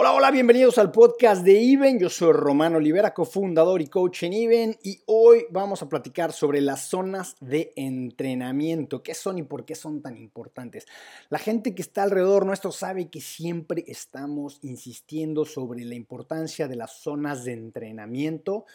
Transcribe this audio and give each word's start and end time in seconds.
Hola, 0.00 0.12
hola, 0.12 0.30
bienvenidos 0.30 0.78
al 0.78 0.92
podcast 0.92 1.42
de 1.42 1.60
Iben. 1.60 1.98
Yo 1.98 2.08
soy 2.08 2.32
Romano 2.32 2.76
Olivera, 2.76 3.12
cofundador 3.12 3.82
y 3.82 3.88
coach 3.88 4.22
en 4.22 4.32
Iben 4.32 4.78
y 4.84 5.00
hoy 5.06 5.46
vamos 5.50 5.82
a 5.82 5.88
platicar 5.88 6.32
sobre 6.32 6.60
las 6.60 6.88
zonas 6.88 7.34
de 7.40 7.72
entrenamiento. 7.74 9.02
¿Qué 9.02 9.12
son 9.14 9.38
y 9.38 9.42
por 9.42 9.64
qué 9.64 9.74
son 9.74 10.00
tan 10.00 10.16
importantes? 10.16 10.86
La 11.30 11.40
gente 11.40 11.74
que 11.74 11.82
está 11.82 12.04
alrededor 12.04 12.46
nuestro 12.46 12.70
sabe 12.70 13.08
que 13.08 13.20
siempre 13.20 13.82
estamos 13.88 14.60
insistiendo 14.62 15.44
sobre 15.44 15.84
la 15.84 15.96
importancia 15.96 16.68
de 16.68 16.76
las 16.76 16.92
zonas 17.00 17.42
de 17.42 17.54
entrenamiento 17.54 18.66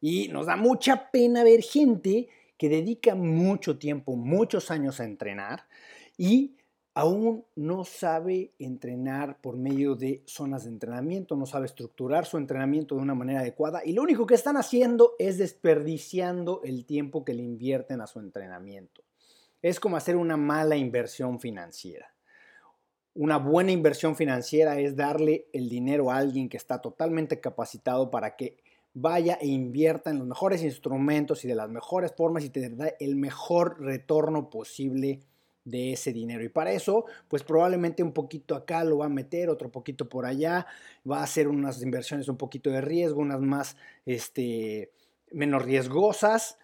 y 0.00 0.28
nos 0.28 0.46
da 0.46 0.54
mucha 0.54 1.10
pena 1.10 1.42
ver 1.42 1.62
gente 1.62 2.28
que 2.56 2.68
dedica 2.68 3.16
mucho 3.16 3.78
tiempo, 3.78 4.14
muchos 4.14 4.70
años 4.70 5.00
a 5.00 5.06
entrenar 5.06 5.66
y 6.16 6.54
aún 6.94 7.44
no 7.56 7.84
sabe 7.84 8.52
entrenar 8.58 9.40
por 9.40 9.56
medio 9.56 9.94
de 9.94 10.22
zonas 10.26 10.64
de 10.64 10.70
entrenamiento, 10.70 11.36
no 11.36 11.46
sabe 11.46 11.66
estructurar 11.66 12.26
su 12.26 12.36
entrenamiento 12.36 12.94
de 12.94 13.00
una 13.00 13.14
manera 13.14 13.40
adecuada 13.40 13.82
y 13.84 13.92
lo 13.92 14.02
único 14.02 14.26
que 14.26 14.34
están 14.34 14.56
haciendo 14.56 15.14
es 15.18 15.38
desperdiciando 15.38 16.60
el 16.64 16.84
tiempo 16.84 17.24
que 17.24 17.34
le 17.34 17.42
invierten 17.42 18.00
a 18.00 18.06
su 18.06 18.20
entrenamiento. 18.20 19.02
Es 19.62 19.80
como 19.80 19.96
hacer 19.96 20.16
una 20.16 20.36
mala 20.36 20.76
inversión 20.76 21.40
financiera. 21.40 22.14
Una 23.14 23.38
buena 23.38 23.72
inversión 23.72 24.16
financiera 24.16 24.78
es 24.78 24.96
darle 24.96 25.46
el 25.52 25.68
dinero 25.68 26.10
a 26.10 26.16
alguien 26.16 26.48
que 26.48 26.56
está 26.56 26.80
totalmente 26.80 27.40
capacitado 27.40 28.10
para 28.10 28.36
que 28.36 28.58
vaya 28.94 29.38
e 29.40 29.46
invierta 29.46 30.10
en 30.10 30.18
los 30.18 30.26
mejores 30.26 30.62
instrumentos 30.62 31.44
y 31.44 31.48
de 31.48 31.54
las 31.54 31.68
mejores 31.70 32.12
formas 32.14 32.44
y 32.44 32.50
te 32.50 32.70
el 33.00 33.16
mejor 33.16 33.80
retorno 33.80 34.50
posible 34.50 35.20
de 35.64 35.92
ese 35.92 36.12
dinero. 36.12 36.44
Y 36.44 36.48
para 36.48 36.72
eso, 36.72 37.04
pues 37.28 37.42
probablemente 37.42 38.02
un 38.02 38.12
poquito 38.12 38.54
acá 38.54 38.84
lo 38.84 38.98
va 38.98 39.06
a 39.06 39.10
meter, 39.10 39.48
otro 39.48 39.70
poquito 39.70 40.08
por 40.08 40.26
allá, 40.26 40.66
va 41.08 41.20
a 41.20 41.24
hacer 41.24 41.48
unas 41.48 41.82
inversiones 41.82 42.28
un 42.28 42.36
poquito 42.36 42.70
de 42.70 42.80
riesgo, 42.80 43.20
unas 43.20 43.40
más, 43.40 43.76
este, 44.06 44.92
menos 45.30 45.62
riesgosas, 45.62 46.58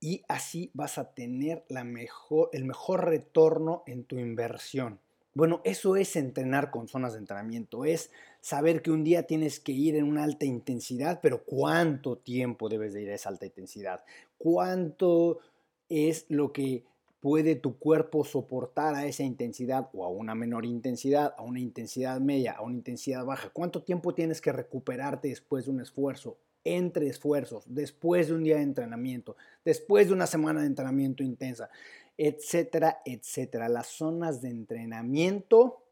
y 0.00 0.22
así 0.28 0.70
vas 0.74 0.98
a 0.98 1.12
tener 1.14 1.64
la 1.68 1.84
mejor, 1.84 2.50
el 2.52 2.64
mejor 2.64 3.06
retorno 3.06 3.82
en 3.86 4.04
tu 4.04 4.18
inversión. 4.18 5.00
Bueno, 5.34 5.60
eso 5.64 5.96
es 5.96 6.16
entrenar 6.16 6.70
con 6.70 6.88
zonas 6.88 7.12
de 7.12 7.18
entrenamiento, 7.18 7.84
es 7.84 8.10
saber 8.40 8.80
que 8.80 8.90
un 8.90 9.04
día 9.04 9.24
tienes 9.24 9.60
que 9.60 9.72
ir 9.72 9.96
en 9.96 10.04
una 10.04 10.24
alta 10.24 10.46
intensidad, 10.46 11.20
pero 11.20 11.44
cuánto 11.44 12.16
tiempo 12.16 12.68
debes 12.68 12.94
de 12.94 13.02
ir 13.02 13.10
a 13.10 13.16
esa 13.16 13.28
alta 13.28 13.44
intensidad, 13.44 14.02
cuánto 14.38 15.40
es 15.88 16.24
lo 16.30 16.52
que 16.52 16.84
puede 17.26 17.56
tu 17.56 17.76
cuerpo 17.76 18.24
soportar 18.24 18.94
a 18.94 19.04
esa 19.04 19.24
intensidad 19.24 19.90
o 19.92 20.04
a 20.04 20.08
una 20.08 20.36
menor 20.36 20.64
intensidad, 20.64 21.34
a 21.36 21.42
una 21.42 21.58
intensidad 21.58 22.20
media, 22.20 22.52
a 22.52 22.62
una 22.62 22.76
intensidad 22.76 23.24
baja? 23.24 23.50
¿Cuánto 23.52 23.82
tiempo 23.82 24.14
tienes 24.14 24.40
que 24.40 24.52
recuperarte 24.52 25.26
después 25.26 25.64
de 25.64 25.72
un 25.72 25.80
esfuerzo? 25.80 26.38
Entre 26.62 27.08
esfuerzos, 27.08 27.64
después 27.66 28.28
de 28.28 28.34
un 28.34 28.44
día 28.44 28.58
de 28.58 28.62
entrenamiento, 28.62 29.36
después 29.64 30.06
de 30.06 30.12
una 30.12 30.28
semana 30.28 30.60
de 30.60 30.68
entrenamiento 30.68 31.24
intensa, 31.24 31.68
etcétera, 32.16 33.00
etcétera. 33.04 33.68
Las 33.68 33.88
zonas 33.88 34.40
de 34.40 34.50
entrenamiento 34.50 35.82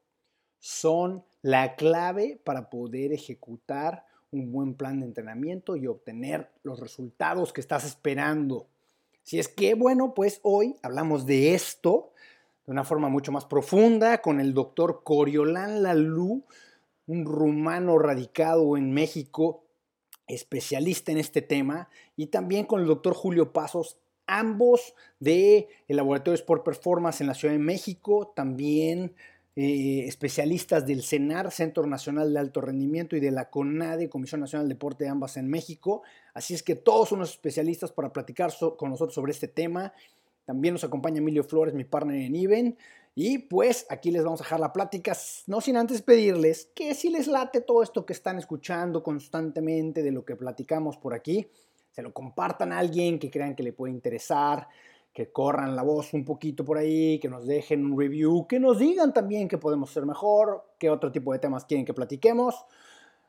son 0.61 1.25
la 1.43 1.75
clave 1.75 2.41
para 2.45 2.71
poder 2.71 3.13
ejecutar 3.13 4.07
un 4.31 4.53
buen 4.53 4.75
plan 4.75 5.01
de 5.01 5.07
entrenamiento 5.07 5.75
y 5.75 5.89
obtener 5.89 6.53
los 6.63 6.79
resultados 6.79 7.53
que 7.53 7.61
estás 7.61 7.85
esperando. 7.85 8.69
Si 9.25 9.39
es 9.39 9.49
que, 9.49 9.75
bueno, 9.75 10.13
pues 10.13 10.39
hoy 10.43 10.77
hablamos 10.83 11.25
de 11.25 11.55
esto 11.55 12.13
de 12.67 12.73
una 12.73 12.85
forma 12.85 13.09
mucho 13.09 13.33
más 13.33 13.47
profunda 13.47 14.19
con 14.19 14.39
el 14.39 14.53
doctor 14.53 15.01
Coriolán 15.03 15.83
Lalú, 15.83 16.45
un 17.07 17.25
rumano 17.25 17.99
radicado 17.99 18.77
en 18.77 18.93
México, 18.93 19.65
especialista 20.27 21.11
en 21.11 21.19
este 21.19 21.41
tema, 21.41 21.89
y 22.17 22.27
también 22.27 22.67
con 22.67 22.83
el 22.83 22.87
doctor 22.87 23.15
Julio 23.15 23.55
Pasos, 23.55 23.99
ambos 24.27 24.95
del 25.21 25.69
el 25.89 25.97
Laboratorio 25.97 26.35
Sport 26.35 26.63
Performance 26.63 27.23
en 27.23 27.27
la 27.27 27.35
Ciudad 27.35 27.55
de 27.55 27.61
México, 27.61 28.33
también 28.37 29.15
eh, 29.57 30.05
especialistas 30.09 30.85
del 30.85 31.05
CENAR, 31.05 31.53
Centro 31.53 31.87
Nacional 31.87 32.33
de 32.33 32.41
Alto 32.41 32.61
Rendimiento, 32.61 33.15
y 33.17 33.21
de 33.21 33.31
la 33.31 33.51
CONADE, 33.51 34.09
Comisión 34.09 34.41
Nacional 34.41 34.67
de 34.67 34.75
Deporte, 34.75 35.09
ambas 35.09 35.37
en 35.37 35.49
México. 35.49 36.03
Así 36.33 36.55
es 36.55 36.63
que 36.63 36.75
todos 36.75 37.13
unos 37.13 37.31
especialistas 37.31 37.93
para 37.93 38.13
platicar 38.13 38.53
con 38.77 38.91
nosotros 38.91 39.15
sobre 39.15 39.33
este 39.33 39.47
tema. 39.47 39.93
También 40.45 40.75
nos 40.75 40.83
acompaña 40.83 41.19
Emilio 41.19 41.45
Flores, 41.45 41.73
mi 41.73 41.85
partner 41.85 42.17
en 42.17 42.35
IBEN. 42.35 42.77
Y 43.15 43.39
pues 43.39 43.87
aquí 43.91 44.11
les 44.11 44.25
vamos 44.25 44.41
a 44.41 44.45
dejar 44.45 44.59
la 44.59 44.73
plática, 44.73 45.17
no 45.47 45.61
sin 45.61 45.77
antes 45.77 46.03
pedirles 46.03 46.71
que 46.75 46.95
si 46.95 47.11
les 47.11 47.29
late 47.29 47.61
todo 47.61 47.85
esto 47.85 48.05
que 48.05 48.13
están 48.13 48.39
escuchando 48.39 49.05
constantemente 49.05 50.03
de 50.03 50.11
lo 50.11 50.25
que 50.25 50.35
platicamos 50.35 50.97
por 50.97 51.15
aquí, 51.15 51.47
se 51.93 52.03
lo 52.03 52.13
compartan 52.13 52.73
a 52.73 52.79
alguien 52.79 53.21
que 53.21 53.31
crean 53.31 53.55
que 53.55 53.63
le 53.63 53.73
puede 53.73 53.93
interesar 53.93 54.67
que 55.15 55.31
corran 55.31 55.77
la 55.77 55.83
voz 55.83 56.13
un 56.13 56.25
poquito 56.25 56.65
por 56.65 56.77
ahí, 56.77 57.21
que 57.21 57.29
nos 57.29 57.47
dejen 57.47 57.87
un 57.87 57.99
review, 57.99 58.49
que 58.49 58.59
nos 58.59 58.81
digan 58.81 59.15
también 59.15 59.47
que 59.47 59.59
podemos 59.59 59.93
ser 59.93 60.05
mejor, 60.05 60.65
qué 60.77 60.91
otro 60.91 61.13
tipo 61.13 61.33
de 61.33 61.39
temas 61.39 61.65
quieren 61.65 61.87
que 61.87 61.95
platiquemos. 61.95 62.67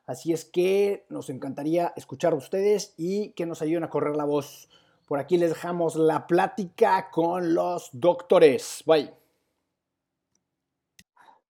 Así 0.08 0.34
es 0.34 0.46
que 0.46 1.06
nos 1.10 1.30
encantaría 1.30 1.94
escuchar 1.96 2.34
a 2.34 2.38
ustedes 2.38 2.96
y 2.98 3.30
que 3.32 3.46
nos 3.46 3.62
ayuden 3.62 3.84
a 3.84 3.90
correr 3.90 4.16
la 4.16 4.26
voz. 4.26 4.68
Por 5.08 5.20
aquí 5.20 5.38
les 5.38 5.50
dejamos 5.50 5.96
la 5.96 6.26
plática 6.26 7.12
con 7.12 7.54
los 7.54 7.90
doctores. 7.94 8.84
Bye. 8.88 9.14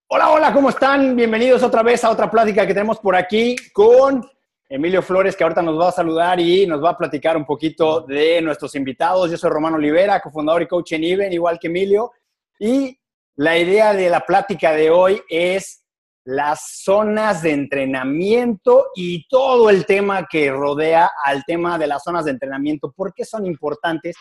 Hola, 0.08 0.32
hola, 0.32 0.54
¿cómo 0.54 0.70
están? 0.70 1.16
Bienvenidos 1.16 1.64
otra 1.64 1.82
vez 1.82 2.04
a 2.04 2.12
otra 2.12 2.30
plática 2.30 2.68
que 2.68 2.74
tenemos 2.74 3.00
por 3.00 3.16
aquí 3.16 3.56
con 3.72 4.30
Emilio 4.68 5.02
Flores, 5.04 5.36
que 5.36 5.44
ahorita 5.44 5.62
nos 5.62 5.80
va 5.80 5.90
a 5.90 5.92
saludar 5.92 6.40
y 6.40 6.66
nos 6.66 6.84
va 6.84 6.92
a 6.92 6.98
platicar 6.98 7.38
un 7.38 7.46
poquito 7.46 8.02
de 8.02 8.42
nuestros 8.42 8.74
invitados. 8.76 9.30
Yo 9.30 9.38
soy 9.38 9.52
Romano 9.52 9.76
Olivera, 9.76 10.20
cofundador 10.20 10.64
y 10.64 10.68
coach 10.68 10.94
en 10.94 11.04
IBEN, 11.04 11.34
igual 11.34 11.60
que 11.60 11.68
Emilio. 11.68 12.12
Y 12.60 13.00
la 13.36 13.58
idea 13.58 13.94
de 13.94 14.10
la 14.10 14.22
plática 14.22 14.72
de 14.72 14.90
hoy 14.90 15.22
es 15.30 15.86
las 16.26 16.82
zonas 16.84 17.44
de 17.44 17.52
entrenamiento 17.52 18.88
y 18.96 19.28
todo 19.28 19.70
el 19.70 19.86
tema 19.86 20.26
que 20.28 20.50
rodea 20.50 21.12
al 21.24 21.44
tema 21.46 21.78
de 21.78 21.86
las 21.86 22.02
zonas 22.04 22.26
de 22.26 22.32
entrenamiento. 22.32 22.92
¿Por 22.92 23.14
qué 23.14 23.24
son 23.24 23.46
importantes? 23.46 24.16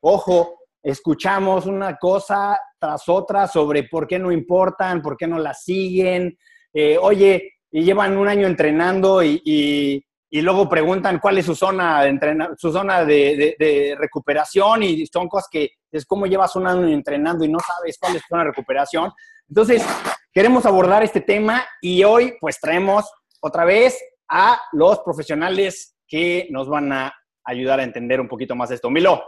Ojo, 0.00 0.60
escuchamos 0.80 1.66
una 1.66 1.96
cosa 1.96 2.56
tras 2.78 3.08
otra 3.08 3.48
sobre 3.48 3.82
por 3.84 4.06
qué 4.06 4.20
no 4.20 4.30
importan, 4.30 5.02
por 5.02 5.16
qué 5.16 5.26
no 5.26 5.40
las 5.40 5.64
siguen. 5.64 6.38
Eh, 6.72 6.96
oye, 7.00 7.57
y 7.70 7.82
llevan 7.82 8.16
un 8.16 8.28
año 8.28 8.46
entrenando 8.46 9.22
y, 9.22 10.04
luego 10.30 10.68
preguntan 10.68 11.18
cuál 11.18 11.38
es 11.38 11.46
su 11.46 11.54
zona 11.54 12.02
de, 12.02 12.48
su 12.56 12.72
zona 12.72 13.04
de, 13.04 13.96
recuperación 13.98 14.82
y 14.82 15.06
son 15.06 15.28
cosas 15.28 15.48
que 15.50 15.70
es 15.90 16.04
como 16.04 16.26
llevas 16.26 16.54
un 16.56 16.66
año 16.66 16.86
entrenando 16.88 17.44
y 17.44 17.48
no 17.48 17.58
sabes 17.60 17.98
cuál 17.98 18.16
es 18.16 18.22
tu 18.22 18.28
zona 18.28 18.44
de 18.44 18.50
recuperación. 18.50 19.10
Entonces, 19.48 19.84
queremos 20.32 20.66
abordar 20.66 21.02
este 21.02 21.20
tema 21.20 21.64
y 21.80 22.04
hoy 22.04 22.34
pues 22.40 22.60
traemos 22.60 23.10
otra 23.40 23.64
vez 23.64 23.98
a 24.28 24.60
los 24.72 25.00
profesionales 25.00 25.96
que 26.06 26.48
nos 26.50 26.68
van 26.68 26.92
a 26.92 27.14
ayudar 27.44 27.80
a 27.80 27.84
entender 27.84 28.20
un 28.20 28.28
poquito 28.28 28.54
más 28.54 28.70
esto. 28.70 28.90
Milo. 28.90 29.24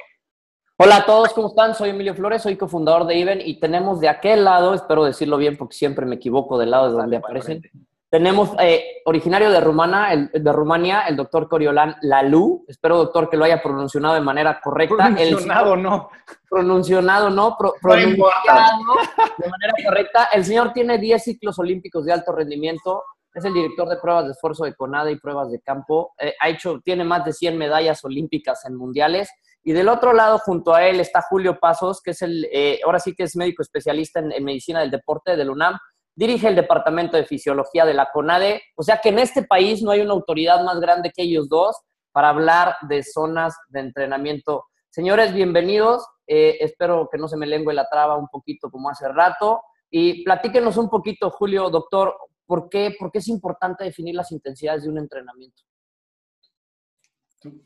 Hola 0.82 0.96
a 0.96 1.04
todos, 1.04 1.34
¿cómo 1.34 1.48
están? 1.48 1.74
Soy 1.74 1.90
Emilio 1.90 2.14
Flores, 2.14 2.40
soy 2.40 2.56
cofundador 2.56 3.06
de 3.06 3.14
IBEN 3.16 3.42
y 3.44 3.60
tenemos 3.60 4.00
de 4.00 4.08
aquel 4.08 4.44
lado, 4.44 4.72
espero 4.72 5.04
decirlo 5.04 5.36
bien 5.36 5.58
porque 5.58 5.76
siempre 5.76 6.06
me 6.06 6.14
equivoco 6.14 6.58
del 6.58 6.70
lado 6.70 6.86
de 6.90 6.96
donde 6.96 7.16
aparecen, 7.18 7.62
tenemos 8.10 8.50
eh, 8.58 9.02
originario 9.04 9.52
de, 9.52 9.60
Rumana, 9.60 10.12
el, 10.12 10.30
de 10.32 10.52
Rumania, 10.52 11.02
el 11.02 11.14
doctor 11.14 11.48
Coriolán 11.48 11.94
Lalú. 12.02 12.64
Espero, 12.66 12.98
doctor, 12.98 13.30
que 13.30 13.36
lo 13.36 13.44
haya 13.44 13.62
pronunciado 13.62 14.14
de 14.14 14.20
manera 14.20 14.60
correcta. 14.60 14.96
Pronunciado 14.96 15.76
no. 15.76 16.10
Pronunciado 16.48 17.30
no. 17.30 17.56
pronunciado 17.80 18.10
de 18.10 19.48
manera 19.48 19.72
correcta. 19.86 20.28
El 20.32 20.44
señor 20.44 20.72
tiene 20.72 20.98
10 20.98 21.22
ciclos 21.22 21.56
olímpicos 21.60 22.04
de 22.04 22.12
alto 22.12 22.32
rendimiento. 22.32 23.04
Es 23.32 23.44
el 23.44 23.54
director 23.54 23.88
de 23.88 23.98
pruebas 23.98 24.24
de 24.24 24.32
esfuerzo 24.32 24.64
de 24.64 24.74
CONADE 24.74 25.12
y 25.12 25.20
pruebas 25.20 25.52
de 25.52 25.60
campo. 25.60 26.12
Eh, 26.18 26.34
ha 26.40 26.48
hecho, 26.48 26.80
tiene 26.84 27.04
más 27.04 27.24
de 27.24 27.32
100 27.32 27.56
medallas 27.56 28.04
olímpicas 28.04 28.64
en 28.64 28.74
mundiales. 28.74 29.30
Y 29.62 29.72
del 29.72 29.88
otro 29.88 30.14
lado, 30.14 30.38
junto 30.38 30.74
a 30.74 30.84
él, 30.84 30.98
está 30.98 31.22
Julio 31.22 31.60
Pasos, 31.60 32.02
que 32.02 32.10
es 32.10 32.22
el, 32.22 32.48
eh, 32.50 32.80
ahora 32.84 32.98
sí 32.98 33.14
que 33.14 33.22
es 33.22 33.36
médico 33.36 33.62
especialista 33.62 34.18
en, 34.18 34.32
en 34.32 34.42
medicina 34.42 34.80
del 34.80 34.90
deporte 34.90 35.36
del 35.36 35.50
UNAM 35.50 35.78
dirige 36.14 36.48
el 36.48 36.56
Departamento 36.56 37.16
de 37.16 37.24
Fisiología 37.24 37.84
de 37.84 37.94
la 37.94 38.10
CONADE, 38.12 38.62
o 38.76 38.82
sea 38.82 39.00
que 39.00 39.10
en 39.10 39.18
este 39.18 39.42
país 39.42 39.82
no 39.82 39.90
hay 39.90 40.00
una 40.00 40.12
autoridad 40.12 40.62
más 40.64 40.80
grande 40.80 41.12
que 41.14 41.22
ellos 41.22 41.48
dos 41.48 41.76
para 42.12 42.30
hablar 42.30 42.76
de 42.88 43.02
zonas 43.02 43.56
de 43.68 43.80
entrenamiento. 43.80 44.64
Señores, 44.90 45.32
bienvenidos. 45.32 46.04
Eh, 46.26 46.58
espero 46.60 47.08
que 47.10 47.18
no 47.18 47.28
se 47.28 47.36
me 47.36 47.46
lengue 47.46 47.72
la 47.72 47.88
traba 47.88 48.16
un 48.16 48.28
poquito 48.28 48.70
como 48.70 48.90
hace 48.90 49.08
rato. 49.08 49.62
Y 49.90 50.24
platíquenos 50.24 50.76
un 50.76 50.88
poquito, 50.88 51.30
Julio, 51.30 51.70
doctor, 51.70 52.14
¿por 52.46 52.68
qué, 52.68 52.94
por 52.98 53.10
qué 53.10 53.18
es 53.18 53.28
importante 53.28 53.84
definir 53.84 54.14
las 54.14 54.30
intensidades 54.32 54.84
de 54.84 54.90
un 54.90 54.98
entrenamiento? 54.98 55.62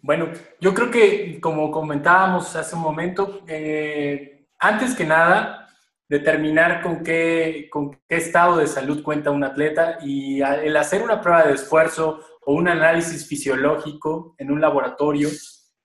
Bueno, 0.02 0.30
yo 0.60 0.72
creo 0.72 0.90
que 0.90 1.40
como 1.40 1.70
comentábamos 1.70 2.54
hace 2.54 2.76
un 2.76 2.82
momento, 2.82 3.40
eh, 3.48 4.46
antes 4.58 4.94
que 4.94 5.04
nada, 5.04 5.63
determinar 6.08 6.82
con 6.82 7.02
qué, 7.02 7.68
con 7.70 7.92
qué 8.08 8.16
estado 8.16 8.58
de 8.58 8.66
salud 8.66 9.02
cuenta 9.02 9.30
un 9.30 9.44
atleta 9.44 9.98
y 10.02 10.42
el 10.42 10.76
hacer 10.76 11.02
una 11.02 11.20
prueba 11.20 11.44
de 11.44 11.54
esfuerzo 11.54 12.20
o 12.42 12.54
un 12.54 12.68
análisis 12.68 13.26
fisiológico 13.26 14.34
en 14.38 14.50
un 14.50 14.60
laboratorio 14.60 15.28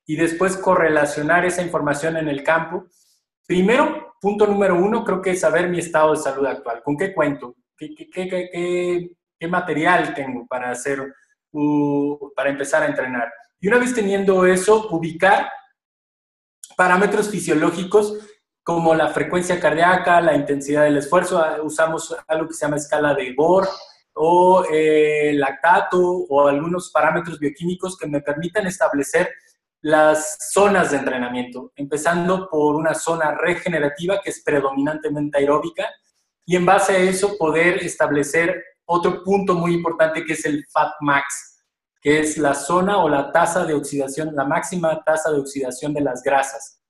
y 0.05 0.15
después 0.15 0.57
correlacionar 0.57 1.45
esa 1.45 1.61
información 1.61 2.17
en 2.17 2.27
el 2.27 2.43
campo. 2.43 2.85
Primero, 3.45 4.15
punto 4.19 4.45
número 4.45 4.75
uno, 4.75 5.03
creo 5.03 5.21
que 5.21 5.31
es 5.31 5.39
saber 5.39 5.69
mi 5.69 5.79
estado 5.79 6.11
de 6.11 6.17
salud 6.17 6.45
actual. 6.45 6.81
¿Con 6.83 6.97
qué 6.97 7.13
cuento? 7.13 7.55
¿Qué, 7.77 9.09
material 9.47 10.13
tengo 10.13 10.45
para, 10.47 10.71
hacer, 10.71 11.13
para 12.35 12.49
empezar 12.49 12.83
a 12.83 12.87
entrenar? 12.87 13.31
Y 13.59 13.67
una 13.67 13.77
vez 13.77 13.93
teniendo 13.93 14.45
eso, 14.45 14.89
ubicar 14.89 15.49
parámetros 16.75 17.29
fisiológicos 17.29 18.17
como 18.63 18.93
la 18.93 19.09
frecuencia 19.09 19.59
cardíaca, 19.59 20.21
la 20.21 20.35
intensidad 20.35 20.83
del 20.83 20.97
esfuerzo. 20.97 21.39
Ah, 21.39 21.57
usamos 21.63 22.15
algo 22.27 22.47
que 22.47 22.53
se 22.53 22.65
llama 22.65 22.77
escala 22.77 23.13
de 23.13 23.33
Bohr 23.33 23.67
o 24.13 24.65
eh, 24.71 25.31
lactato 25.33 25.99
o 26.01 26.47
algunos 26.47 26.91
parámetros 26.91 27.39
bioquímicos 27.39 27.97
que 27.97 28.07
me 28.07 28.21
permitan 28.21 28.67
establecer 28.67 29.29
las 29.81 30.51
zonas 30.51 30.91
de 30.91 30.97
entrenamiento, 30.97 31.71
empezando 31.75 32.49
por 32.49 32.75
una 32.75 32.93
zona 32.93 33.31
regenerativa 33.31 34.19
que 34.21 34.31
es 34.31 34.43
predominantemente 34.43 35.37
aeróbica 35.37 35.87
y 36.45 36.55
en 36.55 36.65
base 36.65 36.93
a 36.93 36.97
eso 36.97 37.37
poder 37.37 37.77
establecer 37.83 38.63
otro 38.85 39.23
punto 39.23 39.53
muy 39.53 39.73
importante 39.73 40.25
que 40.25 40.33
es 40.33 40.43
el 40.45 40.65
Fat 40.67 40.93
Max, 40.99 41.63
que 42.01 42.19
es 42.19 42.37
la 42.37 42.53
zona 42.53 42.97
o 42.97 43.07
la 43.07 43.31
tasa 43.31 43.65
de 43.65 43.73
oxidación, 43.73 44.35
la 44.35 44.45
máxima 44.45 45.01
tasa 45.03 45.31
de 45.31 45.39
oxidación 45.39 45.93
de 45.93 46.01
las 46.01 46.23
grasas. 46.23 46.81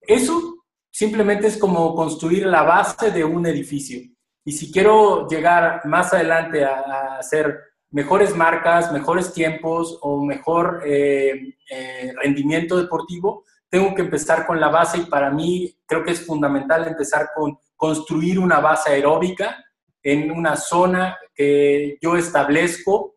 Eso 0.00 0.64
simplemente 0.96 1.46
es 1.46 1.58
como 1.58 1.94
construir 1.94 2.46
la 2.46 2.62
base 2.62 3.10
de 3.10 3.22
un 3.22 3.44
edificio. 3.44 4.00
Y 4.46 4.52
si 4.52 4.72
quiero 4.72 5.28
llegar 5.28 5.84
más 5.84 6.14
adelante 6.14 6.64
a, 6.64 7.18
hacer 7.18 7.54
mejores 7.90 8.34
marcas, 8.34 8.90
mejores 8.92 9.30
tiempos 9.34 9.98
o 10.00 10.24
mejor 10.24 10.80
eh, 10.86 11.54
eh, 11.70 12.14
rendimiento 12.22 12.78
deportivo, 12.78 13.44
tengo 13.68 13.94
que 13.94 14.00
empezar 14.00 14.46
con 14.46 14.58
la 14.58 14.68
base 14.68 14.96
y 14.96 15.04
para 15.04 15.30
mí 15.30 15.76
creo 15.84 16.02
que 16.02 16.12
es 16.12 16.24
fundamental 16.24 16.88
empezar 16.88 17.28
con 17.34 17.58
construir 17.76 18.38
una 18.38 18.60
base 18.60 18.88
aeróbica 18.92 19.62
en 20.02 20.30
una 20.30 20.56
zona 20.56 21.18
que 21.34 21.98
yo 22.00 22.16
establezco 22.16 23.16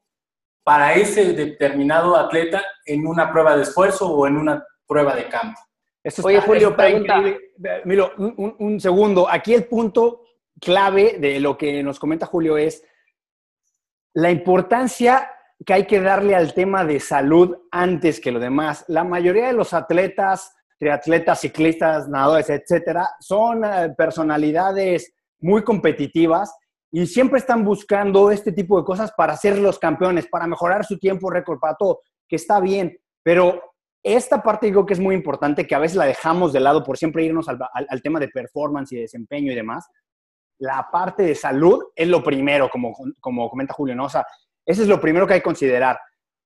para 0.65 0.95
ese 0.95 1.31
determinado 1.31 2.17
atleta 2.17 2.61
en 2.85 3.07
una 3.07 3.31
prueba 3.31 3.55
de 3.55 3.63
esfuerzo 3.63 4.11
o 4.11 4.27
en 4.27 4.35
una 4.35 4.65
prueba 4.85 5.15
de 5.15 5.29
campo. 5.29 5.68
Oye, 6.23 6.41
Julio, 6.41 6.75
pregunta. 6.75 7.21
Miro, 7.85 8.11
un, 8.17 8.79
segundo. 8.79 9.29
Aquí 9.29 9.53
el 9.53 9.65
punto 9.65 10.23
clave 10.59 11.17
de 11.19 11.39
lo 11.39 11.57
que 11.57 11.83
nos 11.83 11.99
comenta 11.99 12.25
Julio 12.25 12.57
es 12.57 12.83
la 14.13 14.31
importancia 14.31 15.29
que 15.65 15.73
hay 15.73 15.85
que 15.85 15.99
darle 15.99 16.35
al 16.35 16.53
tema 16.53 16.85
de 16.85 16.99
salud 16.99 17.57
antes 17.71 18.21
que 18.21 18.31
lo 18.31 18.39
demás. 18.39 18.85
La 18.87 19.03
mayoría 19.03 19.47
de 19.47 19.53
los 19.53 19.73
atletas, 19.73 20.55
triatletas, 20.77 21.41
ciclistas, 21.41 22.07
nadadores, 22.07 22.49
etcétera, 22.49 23.09
son 23.19 23.65
eh, 23.65 23.93
personalidades 23.97 25.13
muy 25.39 25.63
competitivas 25.63 26.55
y 26.91 27.05
siempre 27.05 27.39
están 27.39 27.65
buscando 27.65 28.31
este 28.31 28.53
tipo 28.53 28.79
de 28.79 28.85
cosas 28.85 29.11
para 29.11 29.35
ser 29.35 29.57
los 29.57 29.77
campeones, 29.77 30.27
para 30.27 30.47
mejorar 30.47 30.85
su 30.85 30.97
tiempo 30.97 31.29
récord, 31.29 31.59
para 31.59 31.75
todo, 31.75 32.01
que 32.27 32.37
está 32.37 32.61
bien, 32.61 32.97
pero 33.21 33.61
esta 34.03 34.41
parte 34.41 34.67
digo 34.67 34.85
que 34.85 34.93
es 34.93 34.99
muy 34.99 35.15
importante, 35.15 35.67
que 35.67 35.75
a 35.75 35.79
veces 35.79 35.97
la 35.97 36.05
dejamos 36.05 36.53
de 36.53 36.59
lado 36.59 36.83
por 36.83 36.97
siempre 36.97 37.23
irnos 37.23 37.47
al, 37.49 38.01
tema 38.01 38.19
de 38.19 38.29
performance 38.29 38.91
y 38.93 38.97
desempeño 38.97 39.51
y 39.51 39.55
demás. 39.55 39.87
La 40.59 40.87
parte 40.91 41.23
de 41.23 41.35
salud 41.35 41.83
es 41.95 42.07
lo 42.07 42.23
primero, 42.23 42.69
como, 42.69 42.95
como 43.19 43.49
comenta 43.49 43.73
Julio, 43.73 43.95
¿no? 43.95 44.05
O 44.05 44.09
sea, 44.09 44.25
eso 44.65 44.81
es 44.83 44.87
lo 44.87 44.99
primero 44.99 45.27
que 45.27 45.33
hay 45.33 45.39
que 45.39 45.45
considerar. 45.45 45.99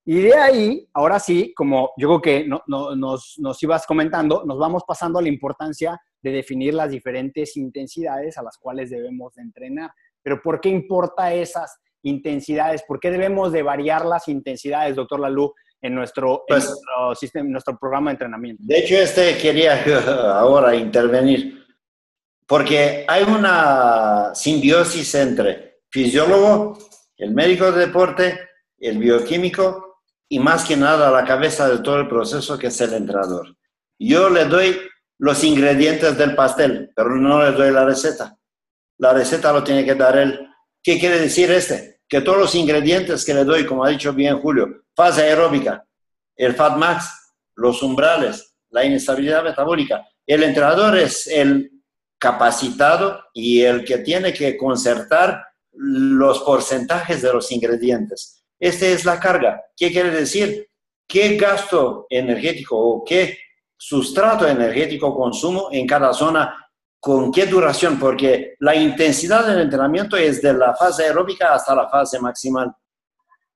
Y 0.05 0.21
de 0.21 0.35
ahí, 0.35 0.89
ahora 0.93 1.19
sí, 1.19 1.53
como 1.55 1.91
yo 1.97 2.07
creo 2.09 2.21
que 2.21 2.47
nos, 2.47 3.37
nos 3.37 3.63
ibas 3.63 3.85
comentando, 3.87 4.43
nos 4.45 4.59
vamos 4.59 4.83
pasando 4.85 5.19
a 5.19 5.21
la 5.21 5.29
importancia 5.29 5.99
de 6.21 6.31
definir 6.31 6.73
las 6.73 6.91
diferentes 6.91 7.55
intensidades 7.55 8.37
a 8.37 8.43
las 8.43 8.57
cuales 8.57 8.89
debemos 8.89 9.33
de 9.35 9.43
entrenar. 9.43 9.91
Pero 10.21 10.41
¿por 10.41 10.59
qué 10.59 10.69
importa 10.69 11.33
esas 11.33 11.77
intensidades? 12.01 12.83
¿Por 12.87 12.99
qué 12.99 13.11
debemos 13.11 13.51
de 13.51 13.63
variar 13.63 14.05
las 14.05 14.27
intensidades, 14.27 14.95
doctor 14.95 15.19
Lalú, 15.19 15.53
en 15.83 15.93
nuestro, 15.93 16.43
pues, 16.47 16.65
nuestro, 16.65 17.15
sistema, 17.15 17.49
nuestro 17.49 17.77
programa 17.77 18.09
de 18.09 18.13
entrenamiento? 18.13 18.63
De 18.65 18.79
hecho, 18.79 18.95
este 18.95 19.37
quería 19.37 19.83
ahora 20.39 20.75
intervenir, 20.75 21.63
porque 22.47 23.05
hay 23.07 23.23
una 23.23 24.33
simbiosis 24.33 25.13
entre 25.15 25.81
fisiólogo, 25.89 26.77
el 27.17 27.31
médico 27.31 27.71
de 27.71 27.85
deporte, 27.85 28.39
el 28.79 28.97
bioquímico 28.97 30.01
y 30.29 30.39
más 30.39 30.65
que 30.65 30.75
nada 30.75 31.11
la 31.11 31.25
cabeza 31.25 31.69
de 31.69 31.79
todo 31.79 31.97
el 31.97 32.07
proceso 32.07 32.57
que 32.57 32.67
es 32.67 32.81
el 32.81 32.93
entrenador. 32.93 33.55
Yo 33.99 34.29
le 34.29 34.45
doy 34.45 34.79
los 35.19 35.43
ingredientes 35.43 36.17
del 36.17 36.35
pastel, 36.35 36.91
pero 36.95 37.15
no 37.15 37.43
le 37.43 37.51
doy 37.51 37.71
la 37.71 37.85
receta. 37.85 38.37
La 38.97 39.13
receta 39.13 39.53
lo 39.53 39.63
tiene 39.63 39.85
que 39.85 39.95
dar 39.95 40.17
él. 40.17 40.47
¿Qué 40.81 40.99
quiere 40.99 41.19
decir 41.19 41.51
este? 41.51 41.92
Que 42.13 42.21
todos 42.21 42.37
los 42.37 42.53
ingredientes 42.53 43.25
que 43.25 43.33
le 43.33 43.43
doy, 43.43 43.65
como 43.65 43.83
ha 43.83 43.89
dicho 43.89 44.13
bien 44.13 44.39
Julio, 44.39 44.83
fase 44.95 45.23
aeróbica, 45.23 45.83
el 46.35 46.53
Fat 46.53 46.77
Max, 46.77 47.09
los 47.55 47.81
umbrales, 47.81 48.53
la 48.69 48.85
inestabilidad 48.85 49.43
metabólica, 49.43 50.07
el 50.27 50.43
entrenador 50.43 50.95
es 50.95 51.25
el 51.25 51.71
capacitado 52.19 53.19
y 53.33 53.61
el 53.61 53.83
que 53.83 53.97
tiene 53.97 54.31
que 54.31 54.55
concertar 54.55 55.43
los 55.71 56.41
porcentajes 56.41 57.23
de 57.23 57.33
los 57.33 57.51
ingredientes. 57.51 58.43
Esta 58.59 58.85
es 58.85 59.05
la 59.05 59.19
carga. 59.19 59.63
¿Qué 59.75 59.91
quiere 59.91 60.11
decir? 60.11 60.69
¿Qué 61.07 61.35
gasto 61.35 62.05
energético 62.11 62.77
o 62.77 63.03
qué 63.03 63.39
sustrato 63.75 64.47
energético 64.47 65.17
consumo 65.17 65.69
en 65.71 65.87
cada 65.87 66.13
zona 66.13 66.62
con 67.03 67.33
qué 67.33 67.47
duración, 67.47 67.99
porque 67.99 68.55
la 68.59 68.73
intensidad 68.73 69.45
del 69.45 69.59
entrenamiento 69.59 70.15
es 70.15 70.41
de 70.41 70.53
la 70.53 70.73
fase 70.73 71.03
aeróbica 71.03 71.53
hasta 71.53 71.75
la 71.75 71.89
fase 71.89 72.17
maximal. 72.17 72.73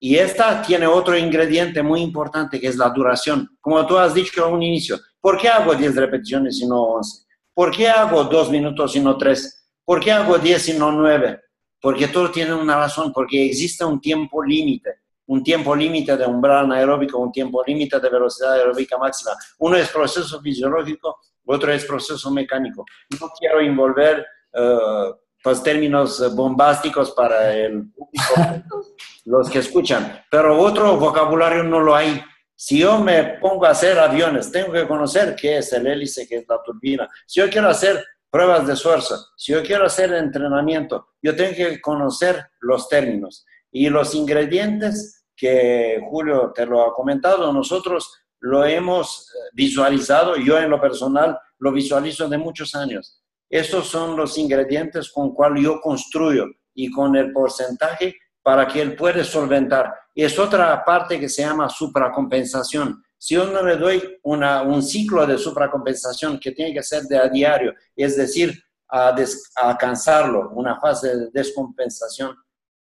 Y 0.02 0.18
esta 0.18 0.62
tiene 0.62 0.86
otro 0.86 1.18
ingrediente 1.18 1.82
muy 1.82 2.02
importante 2.02 2.60
que 2.60 2.68
es 2.68 2.76
la 2.76 2.90
duración. 2.90 3.58
Como 3.62 3.88
tú 3.88 3.98
has 3.98 4.14
dicho 4.14 4.44
a 4.44 4.50
un 4.50 4.62
inicio, 4.62 5.00
¿por 5.22 5.38
qué 5.38 5.48
hago 5.48 5.74
10 5.74 5.96
repeticiones 5.96 6.60
y 6.60 6.68
no 6.68 6.84
11? 6.84 7.26
¿Por 7.54 7.72
qué 7.72 7.88
hago 7.88 8.26
2 8.26 8.52
minutos 8.52 8.98
y 8.98 9.00
no 9.00 9.18
3? 9.18 9.70
¿Por 9.86 10.02
qué 10.02 10.12
hago 10.12 10.38
10 10.38 10.68
y 10.68 10.74
no 10.74 10.92
9? 10.92 11.40
Porque 11.80 12.10
todo 12.10 12.30
tiene 12.30 12.54
una 12.54 12.76
razón, 12.76 13.14
porque 13.14 13.46
existe 13.46 13.86
un 13.86 14.02
tiempo 14.02 14.44
límite, 14.44 15.04
un 15.28 15.42
tiempo 15.42 15.74
límite 15.74 16.18
de 16.18 16.26
umbral 16.26 16.66
anaeróbico, 16.66 17.18
un 17.18 17.32
tiempo 17.32 17.64
límite 17.66 17.98
de 17.98 18.10
velocidad 18.10 18.56
aeróbica 18.56 18.98
máxima. 18.98 19.32
Uno 19.60 19.78
es 19.78 19.88
proceso 19.88 20.42
fisiológico 20.42 21.18
otro 21.48 21.72
es 21.72 21.86
proceso 21.86 22.30
mecánico. 22.32 22.86
No 23.20 23.30
quiero 23.40 23.60
envolver 23.62 24.26
uh, 24.54 25.14
pues, 25.44 25.64
términos 25.64 26.36
bombásticos 26.36 27.12
para 27.12 27.56
el 27.56 27.86
los 29.26 29.50
que 29.50 29.60
escuchan, 29.60 30.24
pero 30.32 30.60
otro 30.60 30.98
vocabulario 30.98 31.64
no 31.64 31.80
lo 31.80 31.96
hay. 31.96 32.22
Si 32.56 32.80
yo 32.80 33.00
me 33.00 33.24
pongo 33.40 33.66
a 33.66 33.72
hacer 33.72 34.00
aviones, 34.00 34.52
tengo 34.52 34.72
que 34.72 34.88
conocer 34.88 35.36
qué 35.36 35.58
es 35.58 35.72
el 35.74 35.86
hélice, 35.86 36.28
qué 36.28 36.38
es 36.38 36.46
la 36.48 36.62
turbina. 36.64 37.08
Si 37.26 37.40
yo 37.40 37.50
quiero 37.50 37.70
hacer 37.70 38.04
pruebas 38.30 38.66
de 38.66 38.74
esfuerzo, 38.74 39.18
si 39.36 39.52
yo 39.52 39.62
quiero 39.64 39.86
hacer 39.86 40.12
entrenamiento, 40.14 41.10
yo 41.22 41.36
tengo 41.36 41.56
que 41.56 41.80
conocer 41.82 42.48
los 42.62 42.90
términos 42.90 43.46
y 43.72 43.90
los 43.90 44.16
ingredientes 44.16 45.26
que 45.36 46.00
Julio 46.10 46.52
te 46.54 46.66
lo 46.66 46.82
ha 46.84 46.94
comentado. 46.94 47.54
Nosotros 47.54 48.12
lo 48.40 48.66
hemos 48.66 49.30
eh, 49.30 49.50
visualizado, 49.54 50.36
yo 50.38 50.58
en 50.58 50.70
lo 50.70 50.80
personal 50.80 51.38
lo 51.60 51.72
visualizo 51.72 52.28
de 52.30 52.38
muchos 52.38 52.76
años. 52.76 53.22
Estos 53.50 53.88
son 53.88 54.16
los 54.18 54.38
ingredientes 54.38 55.12
con 55.12 55.34
cual 55.34 55.56
yo 55.58 55.80
construyo 55.82 56.46
y 56.74 56.92
con 56.92 57.16
el 57.16 57.32
porcentaje 57.32 58.16
para 58.44 58.68
que 58.68 58.82
él 58.82 58.96
pueda 58.96 59.24
solventar. 59.24 59.94
Y 60.14 60.24
es 60.24 60.38
otra 60.38 60.84
parte 60.86 61.20
que 61.20 61.30
se 61.30 61.42
llama 61.42 61.70
supracompensación. 61.70 63.04
Si 63.18 63.36
yo 63.36 63.48
no 63.48 63.64
le 63.64 63.78
doy 63.78 64.20
una, 64.24 64.62
un 64.62 64.84
ciclo 64.84 65.26
de 65.26 65.38
supracompensación 65.38 66.40
que 66.40 66.52
tiene 66.52 66.74
que 66.74 66.84
ser 66.84 67.04
de 67.04 67.18
a 67.18 67.28
diario, 67.28 67.74
es 67.96 68.16
decir, 68.16 68.62
a, 68.90 69.10
a 69.10 69.70
alcanzarlo, 69.70 70.52
una 70.52 70.80
fase 70.80 71.16
de 71.16 71.30
descompensación, 71.34 72.36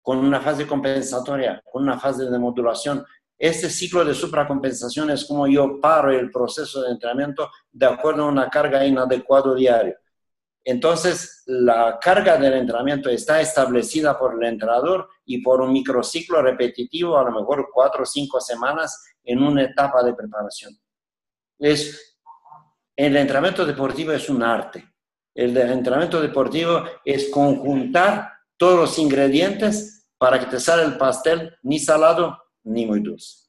con 0.01 0.19
una 0.19 0.41
fase 0.41 0.67
compensatoria, 0.67 1.63
con 1.71 1.85
una 1.85 1.99
fase 1.99 2.25
de 2.25 2.39
modulación, 2.39 3.05
este 3.43 3.69
ciclo 3.71 4.05
de 4.05 4.15
supracompensación 4.15 5.11
es 5.11 5.25
como 5.25 5.49
yo 5.49 5.81
paro 5.81 6.13
el 6.13 6.31
proceso 6.31 6.81
de 6.81 6.93
entrenamiento 6.93 7.51
de 7.73 7.87
acuerdo 7.87 8.23
a 8.23 8.29
una 8.29 8.49
carga 8.49 8.87
inadecuada 8.87 9.53
diaria. 9.57 9.99
Entonces, 10.63 11.43
la 11.47 11.99
carga 12.01 12.37
del 12.37 12.53
entrenamiento 12.53 13.11
está 13.11 13.41
establecida 13.41 14.17
por 14.17 14.41
el 14.41 14.49
entrenador 14.49 15.09
y 15.25 15.43
por 15.43 15.61
un 15.61 15.73
microciclo 15.73 16.41
repetitivo, 16.41 17.19
a 17.19 17.25
lo 17.25 17.33
mejor 17.33 17.69
cuatro 17.75 18.05
o 18.05 18.07
cinco 18.07 18.41
semanas 18.41 19.05
en 19.25 19.43
una 19.43 19.65
etapa 19.65 20.05
de 20.05 20.15
preparación. 20.15 20.79
Es, 21.59 22.21
el 22.95 23.17
entrenamiento 23.17 23.67
deportivo 23.67 24.13
es 24.13 24.31
un 24.31 24.45
arte. 24.45 24.89
El 25.35 25.57
entrenamiento 25.57 26.21
deportivo 26.21 26.85
es 27.05 27.29
conjuntar 27.29 28.35
todos 28.57 28.79
los 28.79 28.99
ingredientes 29.01 30.09
para 30.17 30.39
que 30.39 30.47
te 30.47 30.61
salga 30.61 30.85
el 30.85 30.97
pastel 30.97 31.57
ni 31.65 31.81
salado 31.81 32.39
ni 32.65 32.87
muy 32.87 33.01
dulce. 33.01 33.49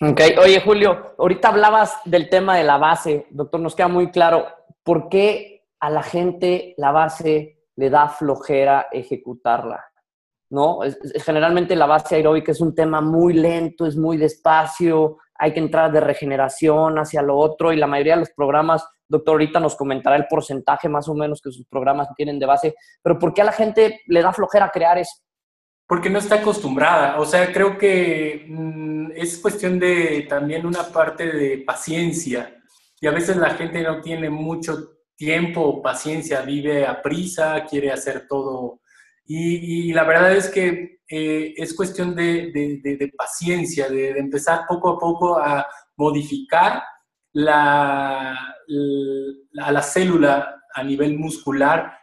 Ok, 0.00 0.20
oye 0.42 0.60
Julio, 0.60 1.14
ahorita 1.18 1.48
hablabas 1.48 1.96
del 2.04 2.28
tema 2.28 2.56
de 2.56 2.64
la 2.64 2.78
base, 2.78 3.26
doctor, 3.30 3.60
nos 3.60 3.74
queda 3.74 3.88
muy 3.88 4.10
claro, 4.10 4.46
¿por 4.82 5.08
qué 5.08 5.64
a 5.80 5.90
la 5.90 6.02
gente 6.02 6.74
la 6.78 6.92
base 6.92 7.60
le 7.76 7.90
da 7.90 8.08
flojera 8.08 8.88
ejecutarla? 8.90 9.84
¿No? 10.50 10.80
generalmente 11.24 11.74
la 11.74 11.86
base 11.86 12.16
aeróbica 12.16 12.52
es 12.52 12.60
un 12.60 12.74
tema 12.74 13.00
muy 13.00 13.32
lento, 13.32 13.86
es 13.86 13.96
muy 13.96 14.18
despacio, 14.18 15.16
hay 15.34 15.52
que 15.54 15.60
entrar 15.60 15.90
de 15.90 16.00
regeneración 16.00 16.98
hacia 16.98 17.22
lo 17.22 17.38
otro 17.38 17.72
y 17.72 17.76
la 17.76 17.86
mayoría 17.86 18.14
de 18.14 18.20
los 18.20 18.32
programas, 18.32 18.86
doctor, 19.08 19.32
ahorita 19.32 19.60
nos 19.60 19.76
comentará 19.76 20.16
el 20.16 20.26
porcentaje 20.26 20.90
más 20.90 21.08
o 21.08 21.14
menos 21.14 21.40
que 21.40 21.50
sus 21.50 21.66
programas 21.66 22.08
tienen 22.16 22.38
de 22.38 22.46
base, 22.46 22.74
pero 23.02 23.18
¿por 23.18 23.32
qué 23.32 23.40
a 23.40 23.46
la 23.46 23.52
gente 23.52 24.02
le 24.06 24.20
da 24.20 24.32
flojera 24.32 24.70
crear 24.70 24.98
eso? 24.98 25.22
Porque 25.92 26.08
no 26.08 26.20
está 26.20 26.36
acostumbrada. 26.36 27.20
O 27.20 27.26
sea, 27.26 27.52
creo 27.52 27.76
que 27.76 28.46
mm, 28.48 29.10
es 29.14 29.36
cuestión 29.36 29.78
de 29.78 30.24
también 30.26 30.64
una 30.64 30.84
parte 30.84 31.30
de 31.30 31.58
paciencia. 31.58 32.56
Y 32.98 33.06
a 33.06 33.10
veces 33.10 33.36
la 33.36 33.50
gente 33.50 33.82
no 33.82 34.00
tiene 34.00 34.30
mucho 34.30 35.02
tiempo 35.14 35.82
paciencia, 35.82 36.40
vive 36.40 36.86
a 36.86 37.02
prisa, 37.02 37.66
quiere 37.68 37.92
hacer 37.92 38.26
todo. 38.26 38.80
Y, 39.26 39.92
la 39.92 40.04
verdad 40.04 40.34
es 40.34 40.48
que 40.48 41.00
eh, 41.06 41.52
es 41.58 41.74
cuestión 41.74 42.14
de, 42.14 43.12
paciencia, 43.14 43.90
de, 43.90 44.12
empezar 44.12 44.62
poco 44.66 44.92
a 44.92 44.98
poco 44.98 45.36
a 45.36 45.66
modificar 45.96 46.82
la, 47.34 48.34
la 48.66 49.82
célula 49.82 50.58
a 50.74 50.82
nivel 50.82 51.18
muscular 51.18 51.98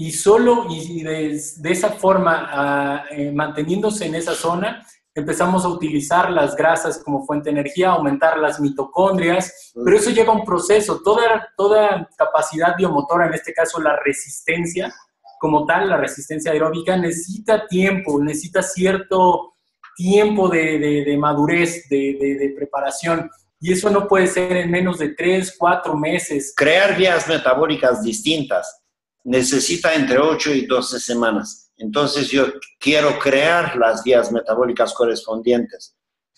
y 0.00 0.12
solo 0.12 0.66
y 0.70 1.02
de, 1.02 1.34
esa 1.64 1.90
forma, 1.90 2.48
ah, 2.52 3.04
eh, 3.10 3.32
manteniéndose 3.32 4.06
en 4.06 4.14
esa 4.14 4.32
zona, 4.32 4.86
empezamos 5.12 5.64
a 5.64 5.68
utilizar 5.70 6.30
las 6.30 6.54
grasas 6.54 7.02
como 7.02 7.26
fuente 7.26 7.46
de 7.46 7.58
energía, 7.58 7.90
aumentar 7.90 8.38
las 8.38 8.60
mitocondrias, 8.60 9.72
pero 9.84 9.96
eso 9.96 10.10
lleva 10.10 10.32
un 10.32 10.44
proceso. 10.44 11.00
Toda, 11.02 11.48
toda 11.56 12.08
capacidad 12.16 12.76
biomotora, 12.76 13.26
en 13.26 13.34
este 13.34 13.52
caso 13.52 13.80
la 13.80 13.96
resistencia, 13.96 14.94
como 15.40 15.66
tal, 15.66 15.88
la 15.88 15.96
resistencia 15.96 16.52
aeróbica, 16.52 16.96
necesita 16.96 17.66
tiempo, 17.66 18.22
necesita 18.22 18.62
cierto 18.62 19.54
tiempo 19.96 20.48
de, 20.48 20.78
de 21.04 21.16
madurez, 21.18 21.88
de, 21.88 22.54
preparación. 22.56 23.28
Y 23.58 23.72
eso 23.72 23.90
no 23.90 24.06
puede 24.06 24.28
ser 24.28 24.58
en 24.58 24.70
menos 24.70 25.00
de 25.00 25.08
tres, 25.08 25.56
cuatro 25.58 25.96
meses. 25.96 26.54
Crear 26.56 26.96
vías 26.96 27.26
metabólicas 27.26 28.00
distintas 28.04 28.84
necesita 29.28 29.94
entre 29.94 30.18
8 30.18 30.54
y 30.54 30.66
12 30.66 30.98
semanas. 30.98 31.70
Entonces 31.76 32.30
yo 32.30 32.46
quiero 32.80 33.18
crear 33.18 33.76
las 33.76 34.02
vías 34.02 34.32
metabólicas 34.32 34.94
correspondientes. 34.94 35.94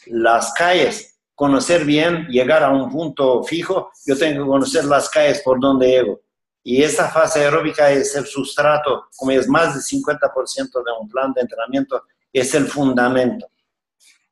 Las 0.07 0.53
calles, 0.53 1.21
conocer 1.35 1.85
bien, 1.85 2.27
llegar 2.27 2.65
a 2.65 2.71
un 2.71 2.91
punto 2.91 3.45
fijo, 3.45 3.93
yo 4.05 4.19
tengo 4.19 4.45
que 4.45 4.51
conocer 4.51 4.85
las 4.87 5.09
calles 5.09 5.41
por 5.43 5.61
donde 5.61 5.87
llego. 5.87 6.21
Y 6.65 6.83
esa 6.83 7.09
fase 7.09 7.41
aeróbica 7.41 7.91
es 7.91 8.15
el 8.17 8.27
sustrato, 8.27 9.07
como 9.17 9.31
es 9.31 9.49
más 9.49 9.73
del 9.75 9.83
50% 9.83 10.85
de 10.85 10.93
un 11.01 11.09
plan 11.09 11.33
de 11.33 11.43
entrenamiento, 11.43 12.03
es 12.33 12.55
el 12.55 12.67
fundamento. 12.67 13.47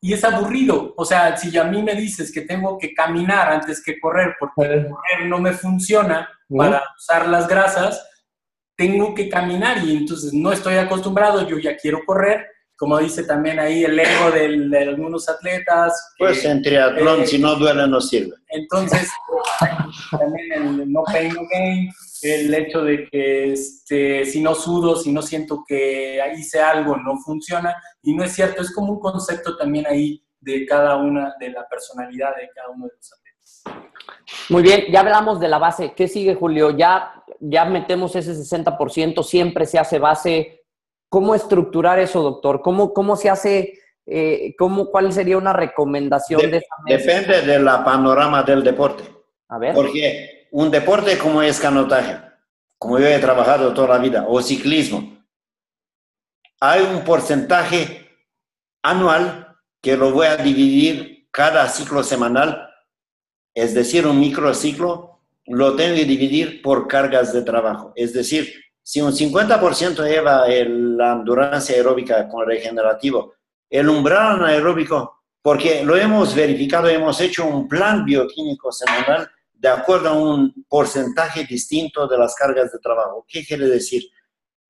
Y 0.01 0.13
es 0.13 0.23
aburrido, 0.25 0.95
o 0.97 1.05
sea, 1.05 1.37
si 1.37 1.57
a 1.57 1.65
mí 1.65 1.83
me 1.83 1.95
dices 1.95 2.31
que 2.33 2.43
tengo 2.43 2.77
que 2.79 2.93
caminar 2.93 3.53
antes 3.53 3.83
que 3.83 3.99
correr, 3.99 4.37
porque 4.39 4.87
correr 4.89 5.27
no 5.27 5.39
me 5.39 5.53
funciona 5.53 6.29
para 6.49 6.85
usar 6.97 7.29
las 7.29 7.49
grasas, 7.49 8.08
tengo 8.79 9.13
que 9.13 9.29
caminar 9.29 9.85
y 9.85 9.97
entonces 9.97 10.33
no 10.33 10.53
estoy 10.53 10.77
acostumbrado, 10.77 11.49
yo 11.49 11.59
ya 11.59 11.77
quiero 11.77 11.99
correr, 12.07 12.47
como 12.77 12.97
dice 12.99 13.25
también 13.25 13.59
ahí 13.59 13.83
el 13.83 13.99
ego 13.99 14.31
de 14.31 14.79
algunos 14.79 15.29
atletas. 15.29 16.15
pues 16.17 16.45
en 16.45 16.63
triatlón, 16.63 17.23
eh, 17.23 17.27
si 17.27 17.41
no 17.41 17.57
duele, 17.57 17.89
no 17.89 18.01
sirve. 18.01 18.37
Entonces, 18.47 19.11
también 20.13 20.53
el 20.53 20.93
no 20.93 21.03
pain, 21.03 21.35
no 21.35 21.41
gain, 21.51 21.91
el 22.23 22.55
hecho 22.55 22.83
de 22.85 23.09
que 23.11 23.53
este, 23.53 24.25
si 24.25 24.41
no 24.41 24.55
sudo, 24.55 24.95
si 24.95 25.11
no 25.11 25.23
siento 25.23 25.65
que 25.67 26.21
hice 26.39 26.61
algo, 26.61 26.97
no 26.97 27.17
funciona. 27.17 27.75
Y 28.01 28.15
no 28.15 28.23
es 28.23 28.33
cierto, 28.33 28.63
es 28.63 28.73
como 28.73 28.93
un 28.93 29.01
concepto 29.01 29.57
también 29.57 29.89
ahí 29.89 30.25
de 30.39 30.65
cada 30.67 30.99
una, 30.99 31.35
de 31.41 31.51
la 31.51 31.67
personalidad 31.69 32.37
de 32.37 32.49
cada 32.55 32.69
uno 32.69 32.87
de 32.87 32.93
los 32.95 33.13
atletas. 33.13 33.89
Muy 34.51 34.63
bien, 34.63 34.85
ya 34.93 35.01
hablamos 35.01 35.41
de 35.41 35.49
la 35.49 35.59
base. 35.59 35.95
¿Qué 35.97 36.07
sigue, 36.07 36.37
Julio? 36.37 36.71
Ya, 36.71 37.18
ya 37.41 37.65
metemos 37.65 38.15
ese 38.17 38.33
60%, 38.33 39.23
siempre 39.23 39.67
se 39.67 39.79
hace 39.79 39.99
base. 39.99 40.65
¿Cómo 41.09 41.35
estructurar 41.35 41.99
eso, 41.99 42.23
doctor? 42.23 42.61
¿Cómo, 42.63 42.93
cómo 42.93 43.17
se 43.17 43.31
hace? 43.31 43.79
Eh, 44.07 44.55
¿cómo, 44.59 44.91
¿Cuál 44.91 45.13
sería 45.13 45.37
una 45.37 45.53
recomendación 45.53 46.51
de, 46.51 46.59
esa 46.59 46.77
Depende 46.87 47.43
de 47.43 47.59
la 47.59 47.85
panorama 47.85 48.43
del 48.43 48.63
deporte. 48.63 49.05
A 49.49 49.59
ver. 49.59 49.75
Porque 49.75 50.49
un 50.51 50.71
deporte 50.71 51.19
como 51.19 51.43
es 51.43 51.61
canotaje, 51.61 52.21
como 52.79 52.99
yo 52.99 53.07
he 53.07 53.19
trabajado 53.19 53.73
toda 53.75 53.89
la 53.89 53.99
vida, 53.99 54.25
o 54.29 54.41
ciclismo, 54.41 55.19
hay 56.61 56.83
un 56.83 57.05
porcentaje 57.05 58.09
anual 58.83 59.57
que 59.83 59.97
lo 59.97 60.11
voy 60.13 60.27
a 60.27 60.37
dividir 60.37 61.29
cada 61.31 61.69
ciclo 61.69 62.03
semanal 62.03 62.69
es 63.59 63.75
decir, 63.75 64.07
un 64.07 64.21
microciclo, 64.21 65.08
lo 65.49 65.75
tengo 65.77 65.97
que 65.97 66.05
dividir 66.05 66.63
por 66.63 66.87
cargas 66.87 67.33
de 67.33 67.43
trabajo. 67.43 67.93
Es 67.95 68.13
decir, 68.13 68.53
si 68.83 69.01
un 69.01 69.13
50% 69.13 70.07
lleva 70.07 70.47
la 70.49 71.13
endurancia 71.13 71.77
aeróbica 71.77 72.29
con 72.29 72.47
regenerativo, 72.47 73.35
el 73.69 73.89
umbral 73.89 74.37
anaeróbico, 74.37 75.23
porque 75.43 75.85
lo 75.85 75.97
hemos 75.97 76.35
verificado, 76.35 76.89
hemos 76.89 77.21
hecho 77.21 77.47
un 77.47 77.69
plan 77.69 78.05
bioquímico 78.05 78.73
semanal 78.73 79.31
de 79.53 79.69
acuerdo 79.69 80.09
a 80.11 80.13
un 80.13 80.65
porcentaje 80.69 81.45
distinto 81.45 82.07
de 82.07 82.17
las 82.17 82.35
cargas 82.35 82.73
de 82.73 82.79
trabajo. 82.79 83.27
¿Qué 83.29 83.45
quiere 83.45 83.67
decir? 83.67 84.05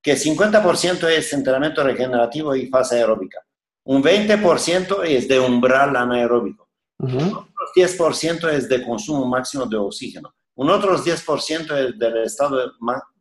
Que 0.03 0.15
50% 0.15 1.09
es 1.09 1.33
entrenamiento 1.33 1.85
regenerativo 1.85 2.57
y 2.57 2.69
fase 2.69 2.97
aeróbica. 2.97 3.39
Un 3.85 4.03
20% 4.03 5.05
es 5.05 5.29
de 5.29 5.39
umbral 5.39 5.95
anaeróbico. 5.97 6.69
Un 6.99 7.49
10% 7.77 8.51
es 8.51 8.69
de 8.69 8.83
consumo 8.83 9.27
máximo 9.27 9.67
de 9.67 9.77
oxígeno. 9.77 10.35
Un 10.59 10.71
otro 10.71 10.99
10% 10.99 11.77
es 11.77 11.99
del, 12.01 12.17
estado, 12.25 12.73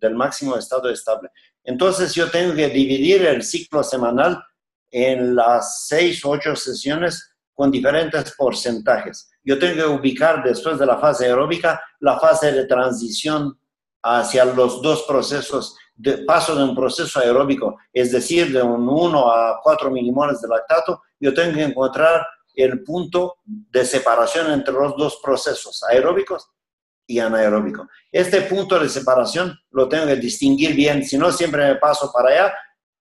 del 0.02 0.16
máximo 0.16 0.58
estado 0.58 0.90
estable. 0.90 1.30
Entonces 1.64 2.16
yo 2.16 2.32
tengo 2.32 2.56
que 2.56 2.68
dividir 2.68 3.28
el 3.28 3.44
ciclo 3.44 3.84
semanal 3.84 4.44
en 4.90 5.36
las 5.36 5.86
6 5.86 6.26
o 6.26 6.32
8 6.32 6.56
sesiones 6.56 7.36
con 7.54 7.70
diferentes 7.70 8.34
porcentajes. 8.36 9.30
Yo 9.44 9.60
tengo 9.60 9.76
que 9.76 9.86
ubicar 9.86 10.44
después 10.44 10.80
de 10.80 10.88
la 10.88 10.98
fase 10.98 11.26
aeróbica 11.26 11.80
la 12.00 12.20
fase 12.20 12.52
de 12.52 12.66
transición 12.66 13.56
hacia 14.02 14.44
los 14.44 14.82
dos 14.82 15.04
procesos, 15.04 15.78
de 15.94 16.18
paso 16.26 16.56
de 16.56 16.64
un 16.64 16.76
proceso 16.76 17.20
aeróbico, 17.20 17.78
es 17.94 18.12
decir, 18.12 18.52
de 18.52 18.64
un 18.64 18.90
1 18.90 19.32
a 19.32 19.60
4 19.62 19.92
milimoles 19.92 20.42
de 20.42 20.48
lactato, 20.48 21.04
yo 21.20 21.32
tengo 21.36 21.54
que 21.54 21.66
encontrar 21.66 22.26
el 22.56 22.84
punto 22.84 23.36
de 23.46 23.86
separación 23.86 24.52
entre 24.52 24.74
los 24.74 24.98
dos 24.98 25.20
procesos, 25.24 25.84
aeróbicos 25.84 26.50
y 27.08 27.20
anaeróbicos. 27.20 27.88
Este 28.12 28.42
punto 28.42 28.78
de 28.78 28.90
separación 28.90 29.58
lo 29.72 29.88
tengo 29.88 30.06
que 30.06 30.18
distinguir 30.18 30.76
bien, 30.76 31.04
si 31.04 31.18
no 31.18 31.32
siempre 31.32 31.66
me 31.66 31.76
paso 31.76 32.12
para 32.14 32.30
allá 32.30 32.54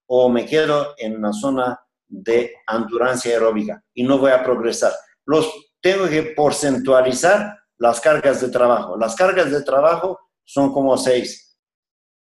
o 0.07 0.29
me 0.29 0.47
quedo 0.47 0.95
en 0.97 1.17
una 1.17 1.33
zona 1.33 1.79
de 2.09 2.55
endurancia 2.73 3.33
aeróbica 3.33 3.83
y 3.93 4.05
no 4.05 4.19
voy 4.19 4.31
a 4.31 4.43
progresar. 4.43 4.93
Los 5.25 5.53
tengo 5.81 6.09
que 6.09 6.23
porcentualizar 6.23 7.59
las 7.79 8.01
cargas 8.01 8.41
de 8.41 8.49
trabajo. 8.49 8.97
Las 8.97 9.15
cargas 9.17 9.51
de 9.51 9.63
trabajo 9.63 10.19
son 10.45 10.73
como 10.73 10.97
seis. 10.97 11.59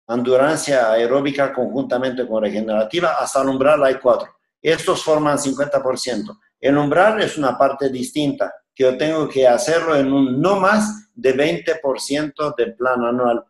Endurancia 0.08 0.92
aeróbica 0.92 1.52
conjuntamente 1.52 2.26
con 2.26 2.42
regenerativa, 2.42 3.16
hasta 3.18 3.42
el 3.42 3.48
umbral 3.48 3.84
hay 3.84 3.96
cuatro. 3.96 4.28
Estos 4.62 5.02
forman 5.02 5.36
50%. 5.36 6.38
El 6.60 6.78
umbral 6.78 7.20
es 7.20 7.36
una 7.36 7.58
parte 7.58 7.90
distinta, 7.90 8.52
que 8.76 8.84
yo 8.84 8.96
tengo 8.98 9.26
que 9.26 9.48
hacerlo 9.48 9.96
en 9.96 10.12
un 10.12 10.40
no 10.40 10.60
más 10.60 11.08
de 11.14 11.34
20% 11.34 12.54
del 12.54 12.76
plan 12.76 13.02
anual. 13.02 13.42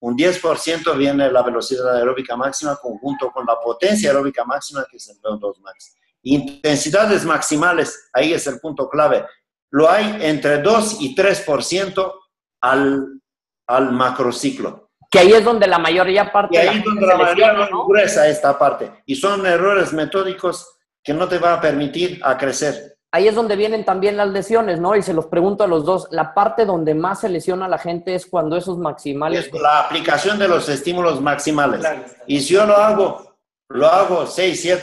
Un 0.00 0.14
10% 0.16 0.96
viene 0.96 1.32
la 1.32 1.42
velocidad 1.42 1.96
aeróbica 1.96 2.36
máxima 2.36 2.76
conjunto 2.76 3.30
con 3.30 3.46
la 3.46 3.58
potencia 3.58 4.10
aeróbica 4.10 4.44
máxima, 4.44 4.84
que 4.90 4.98
es 4.98 5.08
el 5.08 5.16
VO2 5.22 5.58
max. 5.60 5.96
Intensidades 6.24 7.24
maximales, 7.24 8.10
ahí 8.12 8.34
es 8.34 8.46
el 8.46 8.60
punto 8.60 8.90
clave. 8.90 9.24
Lo 9.70 9.90
hay 9.90 10.18
entre 10.20 10.60
2 10.60 10.98
y 11.00 11.16
3% 11.16 12.12
al, 12.60 13.20
al 13.66 13.92
macrociclo. 13.92 14.90
Que 15.10 15.20
ahí 15.20 15.32
es 15.32 15.44
donde 15.44 15.66
la 15.66 15.78
mayoría 15.78 16.30
parte. 16.30 16.56
Y 16.56 16.58
ahí 16.58 16.78
es 16.78 16.84
donde 16.84 17.06
la 17.06 17.16
mayoría 17.16 17.52
¿no? 17.52 17.86
esta 17.96 18.58
parte. 18.58 19.02
Y 19.06 19.14
son 19.14 19.46
errores 19.46 19.92
metódicos 19.94 20.78
que 21.02 21.14
no 21.14 21.26
te 21.26 21.38
va 21.38 21.54
a 21.54 21.60
permitir 21.60 22.20
a 22.22 22.36
crecer. 22.36 22.91
Ahí 23.12 23.28
es 23.28 23.34
donde 23.34 23.56
vienen 23.56 23.84
también 23.84 24.16
las 24.16 24.28
lesiones, 24.28 24.80
¿no? 24.80 24.96
Y 24.96 25.02
se 25.02 25.12
los 25.12 25.26
pregunto 25.26 25.62
a 25.62 25.68
los 25.68 25.84
dos, 25.84 26.08
la 26.10 26.34
parte 26.34 26.64
donde 26.64 26.94
más 26.94 27.20
se 27.20 27.28
lesiona 27.28 27.66
a 27.66 27.68
la 27.68 27.78
gente 27.78 28.14
es 28.14 28.26
cuando 28.26 28.56
esos 28.56 28.78
maximales... 28.78 29.46
Es 29.46 29.52
la 29.60 29.80
aplicación 29.80 30.38
de 30.38 30.48
los 30.48 30.68
estímulos 30.68 31.20
maximales. 31.20 31.84
Y 32.26 32.40
si 32.40 32.54
yo 32.54 32.66
lo 32.66 32.76
hago, 32.76 33.36
lo 33.68 33.86
hago 33.86 34.26
6, 34.26 34.82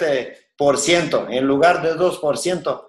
7% 0.58 1.28
en 1.30 1.46
lugar 1.46 1.82
de 1.82 1.96
2%, 1.96 2.86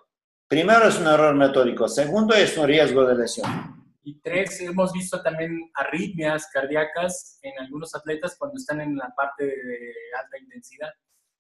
primero 0.46 0.86
es 0.86 0.98
un 0.98 1.06
error 1.06 1.34
metódico, 1.34 1.88
segundo 1.88 2.34
es 2.34 2.56
un 2.56 2.66
riesgo 2.66 3.04
de 3.06 3.14
lesión. 3.14 3.80
Y 4.02 4.18
tres, 4.20 4.60
hemos 4.60 4.92
visto 4.92 5.22
también 5.22 5.70
arritmias 5.74 6.48
cardíacas 6.52 7.38
en 7.42 7.52
algunos 7.60 7.94
atletas 7.94 8.34
cuando 8.38 8.56
están 8.56 8.80
en 8.80 8.96
la 8.96 9.12
parte 9.14 9.44
de 9.44 9.92
alta 10.18 10.38
intensidad. 10.38 10.90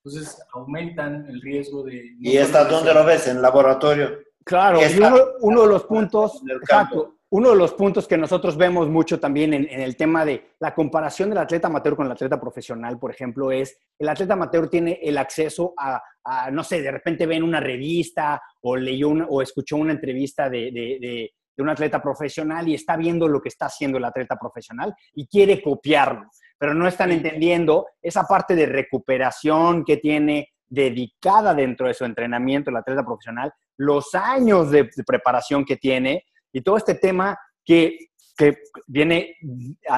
Entonces 0.04 0.42
aumentan 0.54 1.26
el 1.28 1.40
riesgo 1.40 1.82
de... 1.82 2.16
¿Y 2.18 2.36
esta 2.36 2.64
dónde 2.64 2.94
lo 2.94 3.04
ves? 3.04 3.28
¿En 3.28 3.42
laboratorio? 3.42 4.18
Claro, 4.44 4.80
y 4.80 4.98
uno, 5.42 5.62
de 5.62 5.68
los 5.68 5.84
puntos, 5.84 6.42
exacto, 6.48 7.18
uno 7.28 7.50
de 7.50 7.56
los 7.56 7.74
puntos 7.74 8.08
que 8.08 8.16
nosotros 8.16 8.56
vemos 8.56 8.88
mucho 8.88 9.20
también 9.20 9.52
en, 9.52 9.68
el 9.68 9.96
tema 9.96 10.24
de 10.24 10.54
la 10.58 10.74
comparación 10.74 11.28
del 11.28 11.38
atleta 11.38 11.68
amateur 11.68 11.94
con 11.94 12.06
el 12.06 12.12
atleta 12.12 12.40
profesional, 12.40 12.98
por 12.98 13.10
ejemplo, 13.10 13.52
es 13.52 13.76
el 13.98 14.08
atleta 14.08 14.32
amateur 14.32 14.68
tiene 14.68 14.98
el 15.02 15.18
acceso 15.18 15.74
a, 15.76 16.02
no 16.50 16.64
sé, 16.64 16.80
de 16.80 16.90
repente 16.90 17.26
ve 17.26 17.36
en 17.36 17.42
una 17.42 17.60
revista 17.60 18.42
o 18.62 18.76
leyó 18.76 19.10
o 19.28 19.42
escuchó 19.42 19.76
una 19.76 19.92
entrevista 19.92 20.48
de, 20.48 20.72
de 20.72 21.62
un 21.62 21.68
atleta 21.68 22.02
profesional 22.02 22.66
y 22.66 22.74
está 22.74 22.96
viendo 22.96 23.28
lo 23.28 23.40
que 23.40 23.50
está 23.50 23.66
haciendo 23.66 23.98
el 23.98 24.04
atleta 24.04 24.36
profesional 24.36 24.94
y 25.14 25.26
quiere 25.28 25.62
copiarlo 25.62 26.30
pero 26.60 26.74
no 26.74 26.86
están 26.86 27.10
entendiendo 27.10 27.86
esa 28.02 28.24
parte 28.24 28.54
de 28.54 28.66
recuperación 28.66 29.82
que 29.82 29.96
tiene 29.96 30.50
dedicada 30.68 31.54
dentro 31.54 31.88
de 31.88 31.94
su 31.94 32.04
entrenamiento 32.04 32.68
el 32.68 32.76
atleta 32.76 33.02
profesional, 33.02 33.50
los 33.78 34.14
años 34.14 34.70
de, 34.70 34.90
preparación 35.06 35.64
que 35.64 35.78
tiene 35.78 36.26
y 36.52 36.60
todo 36.60 36.76
este 36.76 36.96
tema 36.96 37.38
que, 37.64 38.10
que 38.36 38.58
viene 38.86 39.36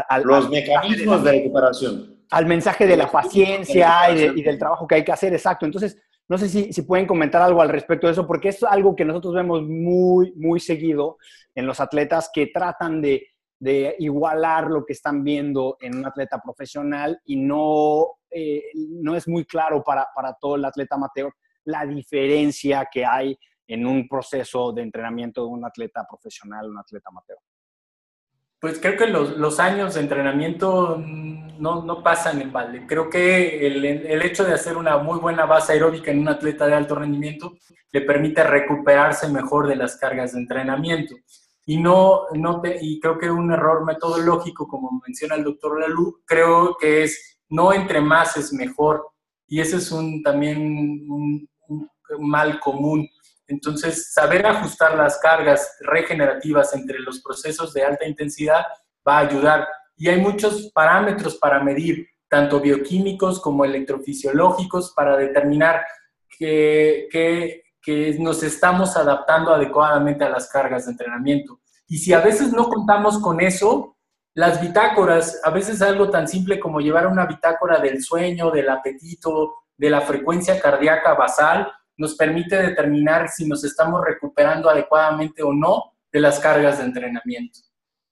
al... 0.09 0.23
Los 0.23 0.49
mecanismos 0.49 1.25
de, 1.25 1.33
recuperación. 1.33 2.25
Al 2.31 2.47
mensaje 2.47 2.87
de 2.87 2.97
la 2.97 3.11
paciencia 3.11 4.13
y, 4.13 4.41
del 4.41 4.57
trabajo 4.57 4.87
que 4.87 4.95
hay 4.95 5.05
que 5.05 5.13
hacer, 5.13 5.33
exacto. 5.33 5.67
Entonces, 5.67 6.01
no 6.29 6.39
sé 6.39 6.49
si, 6.49 6.73
si, 6.73 6.83
pueden 6.83 7.07
comentar 7.07 7.43
algo 7.43 7.61
al 7.61 7.71
respecto 7.71 8.07
de 8.07 8.13
eso, 8.13 8.25
porque 8.25 8.51
es 8.51 8.63
algo 8.63 8.95
que 8.95 9.05
nosotros 9.05 9.35
vemos 9.35 9.63
muy, 9.63 10.33
muy 10.37 10.61
seguido 10.61 11.19
en 11.57 11.67
los 11.67 11.81
atletas 11.81 12.31
que 12.33 12.47
tratan 12.47 13.03
de, 13.03 13.32
de 13.63 13.95
igualar 14.01 14.69
lo 14.69 14.85
que 14.85 14.93
están 14.93 15.23
viendo 15.23 15.77
en 15.81 15.97
un 15.97 16.05
atleta 16.05 16.41
profesional 16.43 17.21
y 17.25 17.37
no, 17.37 18.19
eh, 18.29 18.65
no 18.75 19.15
es 19.15 19.29
muy 19.29 19.45
claro 19.45 19.85
para, 19.85 20.09
para, 20.17 20.35
todo 20.35 20.57
el 20.57 20.65
atleta 20.65 20.97
amateur 20.97 21.33
la 21.67 21.87
diferencia 21.87 22.89
que 22.91 23.07
hay 23.07 23.39
en 23.69 23.87
un 23.87 24.09
proceso 24.09 24.73
de 24.73 24.83
entrenamiento 24.83 25.43
de 25.43 25.47
un 25.47 25.65
atleta 25.65 26.05
profesional, 26.09 26.71
un 26.71 26.79
atleta 26.79 27.09
amateur. 27.11 27.39
Pues 28.59 28.81
creo 28.81 28.97
que 28.97 29.07
los, 29.07 29.37
los 29.37 29.61
años 29.61 29.95
de 29.95 30.01
entrenamiento 30.01 30.97
no, 30.99 31.85
no, 31.85 32.03
pasan 32.03 32.43
en 32.43 32.53
balde. 32.53 32.85
Creo 32.89 33.09
que 33.09 33.65
el, 33.65 33.85
el, 33.85 34.23
hecho 34.23 34.43
de 34.43 34.55
hacer 34.55 34.77
una 34.77 34.99
muy 34.99 35.21
buena 35.21 35.47
base 35.47 35.75
aeróbica 35.75 36.11
en 36.11 36.19
un 36.19 36.29
atleta 36.29 36.67
de 36.67 36.75
alto 36.75 36.97
rendimiento 36.97 37.53
le 37.93 38.01
permite 38.01 38.43
recuperarse 38.43 39.29
mejor 39.29 39.69
de 39.69 39.77
las 39.77 39.97
cargas 39.97 40.33
de 40.33 40.41
entrenamiento. 40.41 41.15
Y, 41.65 41.77
no, 41.77 42.27
no 42.35 42.61
y 42.81 42.99
creo 42.99 43.19
que 43.19 43.31
un 43.31 43.53
error 43.53 43.85
metodológico, 43.85 44.67
como 44.67 45.01
menciona 45.07 45.37
el 45.37 45.45
doctor 45.45 45.81
Lalú, 45.81 46.23
creo 46.27 46.77
que 46.79 47.05
es 47.05 47.41
no 47.49 47.73
entre 47.73 48.01
más 48.01 48.37
es 48.37 48.53
mejor. 48.53 49.07
Y 49.47 49.61
ese 49.61 49.77
es 49.77 49.93
un, 49.93 50.23
también 50.23 51.07
un, 51.09 51.49
mal 52.19 52.59
común. 52.61 53.09
Entonces, 53.47 54.13
saber 54.13 54.47
ajustar 54.47 54.97
las 54.97 55.19
cargas 55.19 55.77
regenerativas 55.81 56.75
entre 56.75 56.99
los 56.99 57.21
procesos 57.21 57.73
de 57.73 57.85
alta 57.85 58.07
intensidad 58.07 58.65
va 59.07 59.19
a 59.19 59.29
ayudar. 59.29 59.69
Y 59.97 60.09
hay 60.09 60.21
muchos 60.21 60.71
parámetros 60.75 61.37
para 61.37 61.63
medir, 61.63 62.07
tanto 62.29 62.61
bioquímicos 62.61 63.41
como 63.41 63.65
electrofisiológicos, 63.65 64.93
para 64.95 65.17
determinar 65.17 65.85
que, 66.39 67.09
que 67.11 67.63
que 67.83 68.17
nos 68.21 68.43
estamos 68.45 68.97
adaptando 68.97 69.53
adecuadamente 69.53 70.25
a 70.25 70.31
las 70.31 70.49
cargas 70.49 70.87
de 70.87 70.93
entrenamiento. 70.93 71.61
Y 71.93 71.99
si 71.99 72.15
a 72.15 72.21
veces 72.21 72.55
no 72.55 72.71
contamos 72.71 73.19
con 73.19 73.43
eso, 73.43 73.99
las 74.35 74.63
bitácoras, 74.63 75.39
a 75.45 75.51
veces 75.51 75.83
algo 75.83 76.09
tan 76.09 76.27
simple 76.27 76.59
como 76.59 76.81
llevar 76.81 77.07
una 77.07 77.27
bitácora 77.27 77.81
del 77.81 78.03
sueño, 78.03 78.51
del 78.51 78.71
apetito, 78.71 79.57
de 79.77 79.91
la 79.91 80.01
frecuencia 80.01 80.59
cardíaca 80.59 81.13
basal, 81.13 81.71
nos 81.99 82.15
permite 82.15 82.57
determinar 82.57 83.29
si 83.29 83.47
nos 83.47 83.63
estamos 83.63 84.03
recuperando 84.03 84.71
adecuadamente 84.71 85.43
o 85.43 85.53
no 85.53 85.93
de 86.11 86.21
las 86.21 86.41
cargas 86.41 86.79
de 86.79 86.85
entrenamiento. 86.85 87.61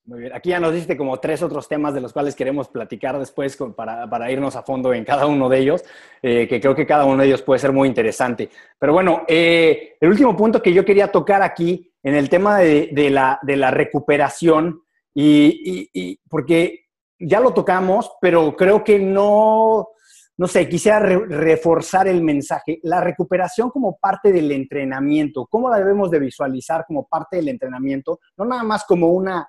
Muy 0.06 0.20
bien, 0.20 0.32
aquí 0.32 0.50
ya 0.50 0.60
nos 0.60 0.72
diste 0.72 0.96
como 0.96 1.18
tres 1.20 1.42
otros 1.42 1.68
temas 1.68 1.92
de 1.94 2.00
los 2.00 2.12
cuales 2.12 2.34
queremos 2.34 2.68
platicar 2.68 3.18
después 3.18 3.56
para, 3.76 4.32
irnos 4.32 4.56
a 4.56 4.62
fondo 4.62 4.94
en 4.94 5.04
cada 5.04 5.26
uno 5.26 5.48
de 5.48 5.58
ellos, 5.58 5.84
eh, 6.22 6.48
que 6.48 6.60
creo 6.60 6.74
que 6.74 6.86
cada 6.86 7.04
uno 7.04 7.22
de 7.22 7.28
ellos 7.28 7.42
puede 7.42 7.60
ser 7.60 7.72
muy 7.72 7.86
interesante. 7.86 8.48
Pero 8.78 8.92
bueno, 8.94 9.22
eh, 9.28 9.96
el 10.00 10.08
último 10.08 10.36
punto 10.36 10.62
que 10.62 10.72
yo 10.72 10.84
quería 10.84 11.12
tocar 11.12 11.42
aquí 11.42 11.92
en 12.02 12.14
el 12.14 12.30
tema 12.30 12.58
de, 12.58 13.10
la, 13.10 13.70
recuperación, 13.70 14.82
y, 15.14 16.18
porque 16.28 16.86
ya 17.18 17.38
lo 17.38 17.52
tocamos, 17.52 18.10
pero 18.22 18.56
creo 18.56 18.82
que 18.82 18.98
no, 18.98 19.90
no 20.38 20.46
sé, 20.48 20.66
quisiera 20.66 20.98
reforzar 20.98 22.08
el 22.08 22.22
mensaje. 22.22 22.80
La 22.84 23.02
recuperación 23.02 23.68
como 23.70 23.98
parte 23.98 24.32
del 24.32 24.50
entrenamiento, 24.50 25.46
¿cómo 25.46 25.68
la 25.68 25.78
debemos 25.78 26.10
de 26.10 26.18
visualizar 26.18 26.84
como 26.86 27.06
parte 27.06 27.36
del 27.36 27.50
entrenamiento? 27.50 28.20
No 28.38 28.46
nada 28.46 28.62
más 28.62 28.84
como 28.86 29.08
una 29.08 29.46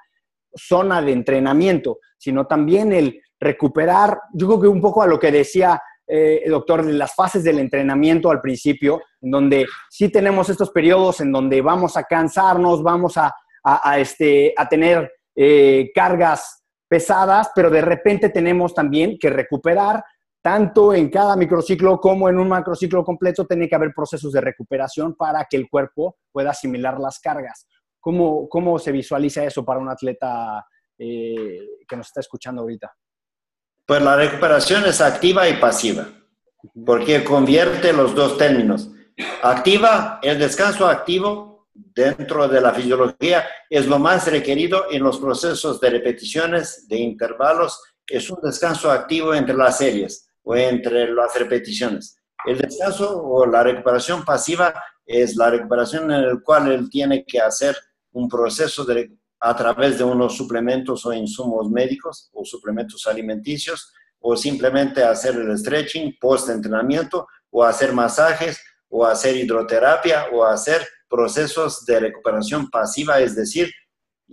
zona 0.55 1.01
de 1.01 1.11
entrenamiento, 1.11 1.99
sino 2.17 2.45
también 2.45 2.91
el 2.93 3.21
recuperar, 3.39 4.19
yo 4.33 4.47
creo 4.47 4.61
que 4.61 4.67
un 4.67 4.81
poco 4.81 5.01
a 5.01 5.07
lo 5.07 5.19
que 5.19 5.31
decía 5.31 5.81
eh, 6.07 6.41
el 6.43 6.51
doctor, 6.51 6.85
de 6.85 6.93
las 6.93 7.15
fases 7.15 7.43
del 7.43 7.59
entrenamiento 7.59 8.29
al 8.29 8.41
principio, 8.41 9.01
en 9.21 9.31
donde 9.31 9.65
sí 9.89 10.09
tenemos 10.09 10.49
estos 10.49 10.69
periodos 10.71 11.21
en 11.21 11.31
donde 11.31 11.61
vamos 11.61 11.95
a 11.95 12.03
cansarnos, 12.03 12.83
vamos 12.83 13.15
a, 13.17 13.33
este, 13.97 14.53
a 14.57 14.67
tener 14.67 15.09
eh, 15.35 15.89
cargas 15.95 16.63
pesadas, 16.89 17.51
pero 17.55 17.69
de 17.69 17.81
repente 17.81 18.29
tenemos 18.29 18.73
también 18.73 19.17
que 19.17 19.29
recuperar, 19.29 20.03
tanto 20.41 20.93
en 20.93 21.09
cada 21.09 21.37
microciclo 21.37 21.99
como 21.99 22.27
en 22.27 22.39
un 22.39 22.49
macrociclo 22.49 23.05
completo, 23.05 23.45
tiene 23.45 23.69
que 23.69 23.75
haber 23.75 23.93
procesos 23.95 24.33
de 24.33 24.41
recuperación 24.41 25.15
para 25.15 25.45
que 25.49 25.55
el 25.55 25.69
cuerpo 25.69 26.17
pueda 26.31 26.49
asimilar 26.49 26.99
las 26.99 27.19
cargas. 27.19 27.67
¿Cómo, 28.01 28.49
cómo 28.49 28.79
se 28.79 28.91
visualiza 28.91 29.45
eso 29.45 29.63
para 29.63 29.79
un 29.79 29.87
atleta 29.87 30.65
eh, 30.97 31.59
que 31.87 31.95
nos 31.95 32.07
está 32.07 32.19
escuchando 32.19 32.61
ahorita? 32.61 32.91
Pues 33.85 34.01
la 34.01 34.15
recuperación 34.15 34.85
es 34.85 34.99
activa 34.99 35.47
y 35.47 35.57
pasiva, 35.57 36.07
porque 36.85 37.23
convierte 37.23 37.93
los 37.93 38.15
dos 38.15 38.37
términos. 38.37 38.89
Activa, 39.43 40.19
el 40.23 40.39
descanso 40.39 40.87
activo 40.87 41.69
dentro 41.73 42.47
de 42.47 42.61
la 42.61 42.73
fisiología 42.73 43.45
es 43.69 43.85
lo 43.85 43.99
más 43.99 44.29
requerido 44.29 44.85
en 44.91 45.03
los 45.03 45.19
procesos 45.19 45.79
de 45.79 45.89
repeticiones, 45.89 46.87
de 46.87 46.97
intervalos, 46.97 47.81
es 48.07 48.29
un 48.29 48.39
descanso 48.41 48.91
activo 48.91 49.33
entre 49.33 49.55
las 49.55 49.77
series 49.77 50.29
o 50.43 50.55
entre 50.55 51.11
las 51.11 51.37
repeticiones. 51.37 52.17
El 52.45 52.57
descanso 52.57 53.21
o 53.23 53.45
la 53.45 53.63
recuperación 53.63 54.25
pasiva 54.25 54.73
es 55.05 55.35
la 55.35 55.49
recuperación 55.49 56.11
en 56.11 56.27
la 56.27 56.39
cual 56.43 56.71
él 56.71 56.89
tiene 56.89 57.23
que 57.25 57.39
hacer 57.39 57.75
un 58.13 58.28
proceso 58.30 58.84
de, 58.86 59.12
a 59.39 59.56
través 59.56 59.97
de 59.97 60.04
unos 60.04 60.36
suplementos 60.36 61.06
o 61.06 61.13
insumos 61.13 61.69
médicos 61.69 62.30
o 62.34 62.45
suplementos 62.45 63.08
alimenticios 63.08 63.93
o 64.19 64.36
simplemente 64.38 65.04
hacer 65.04 65.36
el 65.36 65.58
stretching 65.58 66.17
post 66.19 66.50
entrenamiento 66.50 67.28
o 67.50 67.63
hacer 67.63 67.91
masajes 67.93 68.62
o 68.88 69.06
hacer 69.06 69.36
hidroterapia 69.36 70.28
o 70.32 70.43
hacer 70.43 70.88
procesos 71.10 71.86
de 71.86 72.00
recuperación 72.00 72.69
pasiva, 72.69 73.19
es 73.19 73.36
decir, 73.36 73.71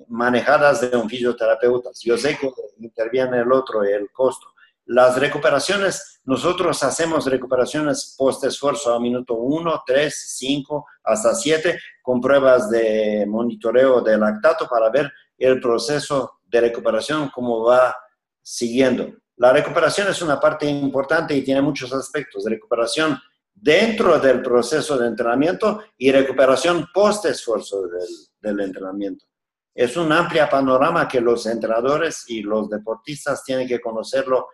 manejadas 0.09 0.81
de 0.81 0.97
un 0.97 1.09
fisioterapeuta. 1.09 1.91
Yo 2.03 2.17
sé 2.17 2.37
que 2.39 2.51
interviene 2.79 3.41
el 3.41 3.51
otro, 3.53 3.83
el 3.83 4.11
costo, 4.13 4.49
las 4.89 5.19
recuperaciones, 5.19 6.21
nosotros 6.25 6.83
hacemos 6.83 7.27
recuperaciones 7.27 8.15
post 8.17 8.45
esfuerzo 8.45 8.95
a 8.95 8.99
minuto 8.99 9.35
1, 9.35 9.83
3, 9.87 10.35
5, 10.39 10.87
hasta 11.05 11.35
7, 11.35 11.79
con 12.01 12.23
pruebas 12.23 12.71
de 12.71 13.27
monitoreo 13.29 14.01
de 14.01 14.17
lactato 14.17 14.67
para 14.67 14.89
ver 14.89 15.13
el 15.37 15.61
proceso 15.61 16.39
de 16.43 16.63
recuperación, 16.63 17.29
cómo 17.29 17.65
va 17.65 17.95
siguiendo. 18.41 19.13
La 19.37 19.53
recuperación 19.53 20.09
es 20.09 20.23
una 20.23 20.41
parte 20.41 20.65
importante 20.65 21.37
y 21.37 21.43
tiene 21.43 21.61
muchos 21.61 21.93
aspectos. 21.93 22.45
Recuperación 22.47 23.19
dentro 23.55 24.19
del 24.19 24.41
proceso 24.41 24.97
de 24.97 25.07
entrenamiento 25.07 25.83
y 25.99 26.11
recuperación 26.11 26.87
post 26.95 27.27
esfuerzo 27.27 27.83
del, 27.89 28.09
del 28.41 28.61
entrenamiento. 28.67 29.27
Es 29.75 29.99
un 29.99 30.11
amplio 30.13 30.49
panorama 30.51 31.07
que 31.07 31.21
los 31.21 31.45
entrenadores 31.45 32.25
y 32.29 32.41
los 32.43 32.71
deportistas 32.71 33.45
tienen 33.45 33.69
que 33.69 33.81
conocerlo 33.81 34.49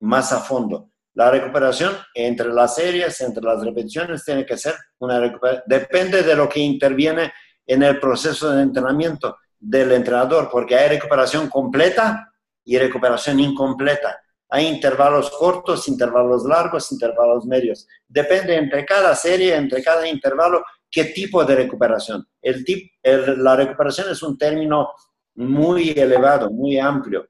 más 0.00 0.32
a 0.32 0.40
fondo. 0.40 0.90
La 1.14 1.30
recuperación 1.30 1.94
entre 2.14 2.48
las 2.48 2.74
series, 2.74 3.20
entre 3.22 3.42
las 3.42 3.64
repeticiones, 3.64 4.24
tiene 4.24 4.44
que 4.44 4.58
ser 4.58 4.74
una 4.98 5.18
recuperación. 5.18 5.64
Depende 5.66 6.22
de 6.22 6.36
lo 6.36 6.48
que 6.48 6.60
interviene 6.60 7.32
en 7.66 7.82
el 7.82 7.98
proceso 7.98 8.50
de 8.50 8.62
entrenamiento 8.62 9.38
del 9.58 9.92
entrenador, 9.92 10.50
porque 10.50 10.76
hay 10.76 10.90
recuperación 10.90 11.48
completa 11.48 12.30
y 12.64 12.78
recuperación 12.78 13.40
incompleta. 13.40 14.20
Hay 14.50 14.66
intervalos 14.66 15.30
cortos, 15.30 15.88
intervalos 15.88 16.44
largos, 16.44 16.92
intervalos 16.92 17.46
medios. 17.46 17.88
Depende 18.06 18.54
entre 18.56 18.84
cada 18.84 19.14
serie, 19.14 19.56
entre 19.56 19.82
cada 19.82 20.06
intervalo, 20.06 20.62
qué 20.90 21.06
tipo 21.06 21.44
de 21.44 21.56
recuperación. 21.56 22.28
El 22.40 22.64
tip, 22.64 22.92
la 23.02 23.56
recuperación 23.56 24.10
es 24.10 24.22
un 24.22 24.38
término 24.38 24.90
muy 25.34 25.90
elevado, 25.90 26.50
muy 26.50 26.78
amplio. 26.78 27.26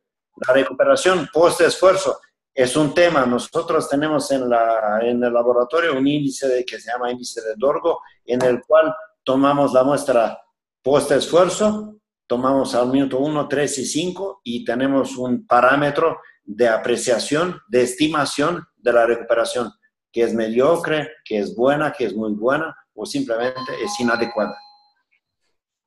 La 0.46 0.52
recuperación 0.52 1.28
post-esfuerzo 1.32 2.18
es 2.56 2.74
un 2.74 2.94
tema. 2.94 3.26
Nosotros 3.26 3.86
tenemos 3.86 4.30
en, 4.30 4.48
la, 4.48 4.98
en 5.02 5.22
el 5.22 5.32
laboratorio 5.32 5.96
un 5.96 6.08
índice 6.08 6.48
de, 6.48 6.64
que 6.64 6.80
se 6.80 6.90
llama 6.90 7.12
índice 7.12 7.42
de 7.42 7.54
Dorgo, 7.56 8.00
en 8.24 8.42
el 8.42 8.62
cual 8.62 8.94
tomamos 9.22 9.74
la 9.74 9.84
muestra 9.84 10.40
post-esfuerzo, 10.82 11.98
tomamos 12.26 12.74
al 12.74 12.88
minuto 12.88 13.18
1, 13.18 13.46
3 13.46 13.78
y 13.78 13.84
5 13.84 14.40
y 14.42 14.64
tenemos 14.64 15.18
un 15.18 15.46
parámetro 15.46 16.18
de 16.44 16.66
apreciación, 16.66 17.60
de 17.68 17.82
estimación 17.82 18.64
de 18.76 18.92
la 18.92 19.04
recuperación, 19.04 19.70
que 20.10 20.22
es 20.22 20.32
mediocre, 20.32 21.10
que 21.26 21.38
es 21.38 21.54
buena, 21.54 21.92
que 21.92 22.06
es 22.06 22.14
muy 22.14 22.32
buena 22.32 22.74
o 22.94 23.04
simplemente 23.04 23.72
es 23.84 24.00
inadecuada. 24.00 24.56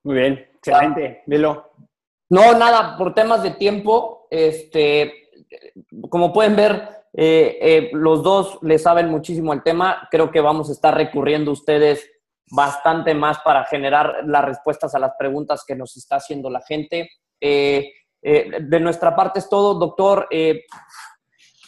Muy 0.03 0.15
bien, 0.15 0.34
excelente. 0.53 1.23
Dilo. 1.25 1.71
No, 2.29 2.53
nada, 2.53 2.95
por 2.95 3.15
temas 3.15 3.41
de 3.41 3.51
tiempo, 3.51 4.27
este, 4.29 5.29
como 6.09 6.33
pueden 6.33 6.55
ver, 6.55 6.89
eh, 7.13 7.57
eh, 7.62 7.89
los 7.93 8.23
dos 8.23 8.59
le 8.62 8.77
saben 8.77 9.09
muchísimo 9.09 9.53
el 9.53 9.63
tema. 9.63 10.07
Creo 10.12 10.31
que 10.31 10.41
vamos 10.41 10.69
a 10.69 10.73
estar 10.73 10.95
recurriendo 10.95 11.51
ustedes 11.51 12.09
bastante 12.51 13.13
más 13.13 13.39
para 13.39 13.65
generar 13.65 14.23
las 14.25 14.45
respuestas 14.45 14.95
a 14.95 14.99
las 14.99 15.13
preguntas 15.17 15.63
que 15.67 15.75
nos 15.75 15.95
está 15.97 16.17
haciendo 16.17 16.49
la 16.49 16.62
gente. 16.62 17.09
Eh, 17.39 17.91
de 18.21 18.79
nuestra 18.79 19.15
parte 19.15 19.39
es 19.39 19.49
todo, 19.49 19.75
doctor. 19.75 20.27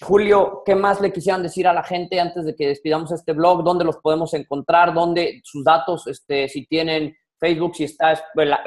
Julio, 0.01 0.63
¿qué 0.65 0.75
más 0.75 0.99
le 0.99 1.13
quisieran 1.13 1.43
decir 1.43 1.67
a 1.67 1.73
la 1.73 1.83
gente 1.83 2.19
antes 2.19 2.45
de 2.45 2.55
que 2.55 2.67
despidamos 2.67 3.11
este 3.11 3.33
blog? 3.33 3.63
¿Dónde 3.63 3.85
los 3.85 3.97
podemos 3.97 4.33
encontrar? 4.33 4.93
¿Dónde 4.93 5.41
sus 5.43 5.63
datos, 5.63 6.07
este, 6.07 6.49
si 6.49 6.65
tienen 6.65 7.15
Facebook, 7.41 7.75
si 7.75 7.83
está 7.85 8.13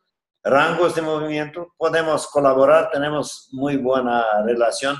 rangos 0.46 0.94
de 0.94 1.02
movimiento, 1.02 1.74
podemos 1.76 2.28
colaborar, 2.28 2.90
tenemos 2.90 3.48
muy 3.52 3.76
buena 3.76 4.24
relación 4.44 4.96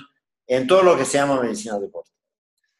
en 0.46 0.66
todo 0.66 0.82
lo 0.82 0.96
que 0.96 1.04
se 1.04 1.18
llama 1.18 1.40
medicina 1.40 1.78
deporte. 1.78 2.10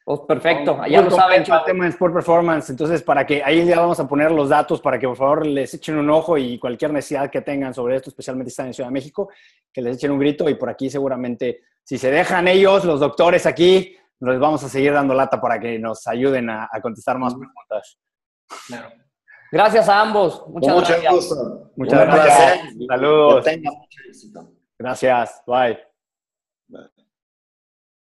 Pues 0.03 0.21
perfecto, 0.21 0.79
ya 0.87 1.01
lo 1.01 1.11
saben. 1.11 1.41
El 1.41 1.63
tema 1.65 1.83
de 1.83 1.89
Sport 1.89 2.13
Performance, 2.13 2.69
entonces 2.69 3.03
para 3.03 3.25
que 3.25 3.43
ahí 3.43 3.65
ya 3.65 3.79
vamos 3.79 3.99
a 3.99 4.07
poner 4.07 4.31
los 4.31 4.47
datos 4.47 4.79
para 4.79 4.97
que 4.97 5.05
por 5.05 5.17
favor 5.17 5.45
les 5.45 5.73
echen 5.73 5.97
un 5.97 6.09
ojo 6.09 6.37
y 6.37 6.57
cualquier 6.59 6.93
necesidad 6.93 7.29
que 7.29 7.41
tengan 7.41 7.73
sobre 7.73 7.97
esto, 7.97 8.09
especialmente 8.09 8.49
si 8.49 8.53
están 8.53 8.67
en 8.67 8.73
Ciudad 8.73 8.87
de 8.87 8.93
México, 8.93 9.29
que 9.71 9.81
les 9.81 9.97
echen 9.97 10.11
un 10.11 10.19
grito 10.19 10.49
y 10.49 10.55
por 10.55 10.69
aquí 10.69 10.89
seguramente, 10.89 11.61
si 11.83 11.97
se 11.97 12.09
dejan 12.09 12.47
ellos, 12.47 12.85
los 12.85 13.01
doctores 13.01 13.45
aquí, 13.45 13.97
les 14.19 14.39
vamos 14.39 14.63
a 14.63 14.69
seguir 14.69 14.93
dando 14.93 15.13
lata 15.13 15.41
para 15.41 15.59
que 15.59 15.77
nos 15.77 16.07
ayuden 16.07 16.49
a, 16.49 16.69
a 16.71 16.81
contestar 16.81 17.17
más 17.17 17.33
preguntas. 17.33 17.97
Claro. 18.67 19.06
Gracias 19.51 19.87
a 19.89 20.01
ambos. 20.01 20.47
Muchas 20.49 20.73
Mucho 20.73 20.87
gracias. 20.87 21.13
Gusto. 21.13 21.71
Muchas 21.75 22.05
gracias. 22.05 22.59
Saludos. 22.87 23.45
Gracias. 24.77 25.41
Bye. 25.45 25.86